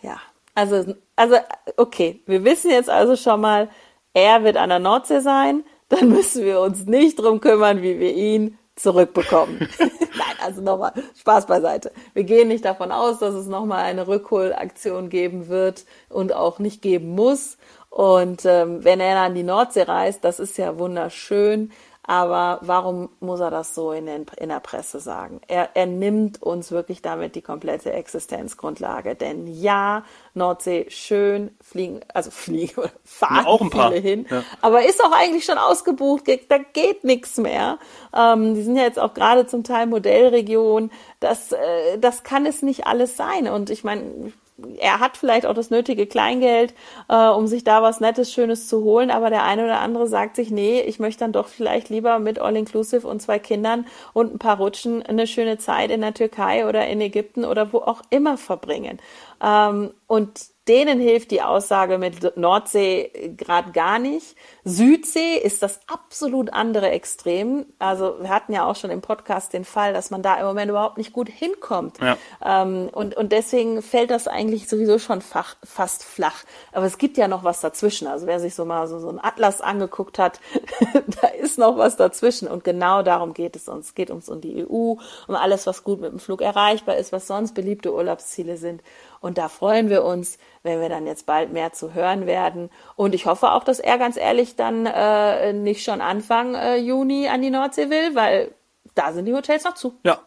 Ja, 0.00 0.20
also, 0.58 0.94
also, 1.14 1.36
okay, 1.76 2.20
wir 2.26 2.44
wissen 2.44 2.72
jetzt 2.72 2.90
also 2.90 3.14
schon 3.14 3.40
mal, 3.40 3.68
er 4.12 4.42
wird 4.42 4.56
an 4.56 4.70
der 4.70 4.80
Nordsee 4.80 5.20
sein, 5.20 5.62
dann 5.88 6.08
müssen 6.16 6.44
wir 6.44 6.60
uns 6.60 6.84
nicht 6.86 7.20
drum 7.20 7.40
kümmern, 7.40 7.80
wie 7.80 8.00
wir 8.00 8.12
ihn 8.12 8.58
zurückbekommen. 8.74 9.68
Nein, 9.78 10.36
also 10.44 10.60
nochmal, 10.60 10.92
Spaß 11.16 11.46
beiseite. 11.46 11.92
Wir 12.12 12.24
gehen 12.24 12.48
nicht 12.48 12.64
davon 12.64 12.90
aus, 12.90 13.20
dass 13.20 13.34
es 13.34 13.46
nochmal 13.46 13.84
eine 13.84 14.08
Rückholaktion 14.08 15.10
geben 15.10 15.48
wird 15.48 15.84
und 16.08 16.32
auch 16.32 16.58
nicht 16.58 16.82
geben 16.82 17.14
muss. 17.14 17.56
Und 17.90 18.44
ähm, 18.44 18.84
wenn 18.84 18.98
er 18.98 19.20
an 19.20 19.36
die 19.36 19.44
Nordsee 19.44 19.82
reist, 19.82 20.24
das 20.24 20.40
ist 20.40 20.58
ja 20.58 20.76
wunderschön. 20.76 21.70
Aber 22.10 22.60
warum 22.62 23.10
muss 23.20 23.38
er 23.40 23.50
das 23.50 23.74
so 23.74 23.92
in, 23.92 24.06
den, 24.06 24.24
in 24.38 24.48
der 24.48 24.60
Presse 24.60 24.98
sagen? 24.98 25.42
Er, 25.46 25.76
er 25.76 25.84
nimmt 25.84 26.42
uns 26.42 26.72
wirklich 26.72 27.02
damit 27.02 27.34
die 27.34 27.42
komplette 27.42 27.92
Existenzgrundlage. 27.92 29.14
Denn 29.14 29.46
ja, 29.46 30.04
Nordsee 30.32 30.86
schön, 30.88 31.54
fliegen, 31.60 32.00
also 32.14 32.30
fliegen 32.30 32.80
oder 32.80 32.92
fahren 33.04 33.44
ja, 33.44 33.46
auch 33.46 33.60
ein 33.60 33.68
paar. 33.68 33.90
viele 33.92 34.00
hin. 34.00 34.26
Ja. 34.30 34.42
Aber 34.62 34.86
ist 34.86 35.04
auch 35.04 35.12
eigentlich 35.12 35.44
schon 35.44 35.58
ausgebucht, 35.58 36.24
da 36.48 36.56
geht 36.56 37.04
nichts 37.04 37.36
mehr. 37.36 37.78
Ähm, 38.16 38.54
die 38.54 38.62
sind 38.62 38.76
ja 38.76 38.84
jetzt 38.84 38.98
auch 38.98 39.12
gerade 39.12 39.46
zum 39.46 39.62
Teil 39.62 39.86
Modellregion. 39.86 40.90
Das, 41.20 41.52
äh, 41.52 41.98
das 42.00 42.22
kann 42.22 42.46
es 42.46 42.62
nicht 42.62 42.86
alles 42.86 43.18
sein. 43.18 43.48
Und 43.48 43.68
ich 43.68 43.84
meine, 43.84 44.32
er 44.78 45.00
hat 45.00 45.16
vielleicht 45.16 45.46
auch 45.46 45.54
das 45.54 45.70
nötige 45.70 46.06
Kleingeld, 46.06 46.74
äh, 47.08 47.28
um 47.28 47.46
sich 47.46 47.64
da 47.64 47.82
was 47.82 48.00
Nettes, 48.00 48.32
Schönes 48.32 48.68
zu 48.68 48.82
holen, 48.82 49.10
aber 49.10 49.30
der 49.30 49.44
eine 49.44 49.64
oder 49.64 49.80
andere 49.80 50.06
sagt 50.06 50.36
sich, 50.36 50.50
nee, 50.50 50.80
ich 50.80 50.98
möchte 50.98 51.20
dann 51.20 51.32
doch 51.32 51.46
vielleicht 51.46 51.88
lieber 51.88 52.18
mit 52.18 52.40
All-Inclusive 52.40 53.06
und 53.06 53.20
zwei 53.22 53.38
Kindern 53.38 53.86
und 54.12 54.34
ein 54.34 54.38
paar 54.38 54.56
Rutschen 54.56 55.02
eine 55.02 55.26
schöne 55.26 55.58
Zeit 55.58 55.90
in 55.90 56.00
der 56.00 56.14
Türkei 56.14 56.66
oder 56.66 56.86
in 56.86 57.00
Ägypten 57.00 57.44
oder 57.44 57.72
wo 57.72 57.78
auch 57.78 58.02
immer 58.10 58.36
verbringen. 58.36 58.98
Ähm, 59.42 59.92
und 60.06 60.48
denen 60.68 61.00
hilft 61.00 61.30
die 61.30 61.42
Aussage 61.42 61.98
mit 61.98 62.36
Nordsee 62.36 63.34
gerade 63.36 63.72
gar 63.72 63.98
nicht. 63.98 64.36
Südsee 64.64 65.36
ist 65.36 65.62
das 65.62 65.80
absolut 65.86 66.52
andere 66.52 66.90
Extrem. 66.90 67.66
Also 67.78 68.16
wir 68.20 68.28
hatten 68.28 68.52
ja 68.52 68.66
auch 68.66 68.76
schon 68.76 68.90
im 68.90 69.00
Podcast 69.00 69.54
den 69.54 69.64
Fall, 69.64 69.94
dass 69.94 70.10
man 70.10 70.22
da 70.22 70.36
im 70.36 70.44
Moment 70.44 70.70
überhaupt 70.70 70.98
nicht 70.98 71.12
gut 71.12 71.28
hinkommt. 71.28 71.98
Ja. 72.00 72.16
Ähm, 72.44 72.90
und, 72.92 73.16
und 73.16 73.32
deswegen 73.32 73.80
fällt 73.80 74.10
das 74.10 74.28
eigentlich 74.28 74.68
sowieso 74.68 74.98
schon 74.98 75.22
fach, 75.22 75.56
fast 75.64 76.04
flach. 76.04 76.44
Aber 76.72 76.84
es 76.84 76.98
gibt 76.98 77.16
ja 77.16 77.28
noch 77.28 77.44
was 77.44 77.60
dazwischen. 77.60 78.06
Also 78.06 78.26
wer 78.26 78.38
sich 78.38 78.54
so 78.54 78.64
mal 78.64 78.86
so, 78.88 78.98
so 78.98 79.08
einen 79.08 79.20
Atlas 79.20 79.60
angeguckt 79.62 80.18
hat, 80.18 80.40
da 81.22 81.28
ist 81.28 81.58
noch 81.58 81.78
was 81.78 81.96
dazwischen. 81.96 82.46
Und 82.46 82.62
genau 82.62 83.02
darum 83.02 83.32
geht 83.32 83.56
es 83.56 83.68
uns. 83.68 83.86
Es 83.86 83.94
geht 83.94 84.10
uns 84.10 84.28
um 84.28 84.42
die 84.42 84.66
EU, 84.66 84.96
um 85.26 85.34
alles, 85.34 85.66
was 85.66 85.82
gut 85.82 86.00
mit 86.00 86.12
dem 86.12 86.18
Flug 86.18 86.42
erreichbar 86.42 86.96
ist, 86.96 87.10
was 87.12 87.26
sonst 87.26 87.54
beliebte 87.54 87.94
Urlaubsziele 87.94 88.58
sind. 88.58 88.82
Und 89.20 89.38
da 89.38 89.48
freuen 89.48 89.90
wir 89.90 90.04
uns, 90.04 90.38
wenn 90.62 90.80
wir 90.80 90.88
dann 90.88 91.06
jetzt 91.06 91.26
bald 91.26 91.52
mehr 91.52 91.72
zu 91.72 91.94
hören 91.94 92.26
werden. 92.26 92.70
Und 92.96 93.14
ich 93.14 93.26
hoffe 93.26 93.52
auch, 93.52 93.64
dass 93.64 93.78
er 93.78 93.98
ganz 93.98 94.16
ehrlich 94.16 94.56
dann 94.56 94.86
äh, 94.86 95.52
nicht 95.52 95.84
schon 95.84 96.00
Anfang 96.00 96.54
äh, 96.54 96.76
Juni 96.76 97.28
an 97.28 97.42
die 97.42 97.50
Nordsee 97.50 97.90
will, 97.90 98.14
weil 98.14 98.54
da 98.94 99.12
sind 99.12 99.26
die 99.26 99.34
Hotels 99.34 99.64
noch 99.64 99.74
zu. 99.74 99.98
Ja. 100.04 100.20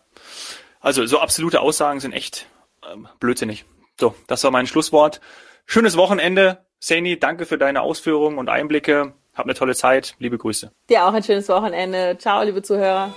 Also 0.80 1.06
so 1.06 1.19
absolute 1.19 1.62
Aussagen 1.62 1.99
sind 1.99 2.13
echt 2.13 2.47
ähm, 2.91 3.08
blödsinnig. 3.19 3.65
So, 3.99 4.15
das 4.27 4.43
war 4.43 4.51
mein 4.51 4.67
Schlusswort. 4.67 5.21
Schönes 5.65 5.95
Wochenende. 5.95 6.65
Saini, 6.80 7.19
danke 7.19 7.45
für 7.45 7.58
deine 7.60 7.82
Ausführungen 7.82 8.39
und 8.39 8.49
Einblicke. 8.49 9.13
Hab 9.36 9.45
eine 9.45 9.54
tolle 9.54 9.75
Zeit. 9.75 10.15
Liebe 10.19 10.38
Grüße. 10.38 10.71
Dir 10.89 11.06
auch 11.06 11.13
ein 11.13 11.23
schönes 11.23 11.47
Wochenende. 11.47 12.17
Ciao, 12.17 12.43
liebe 12.43 12.62
Zuhörer. 12.62 13.13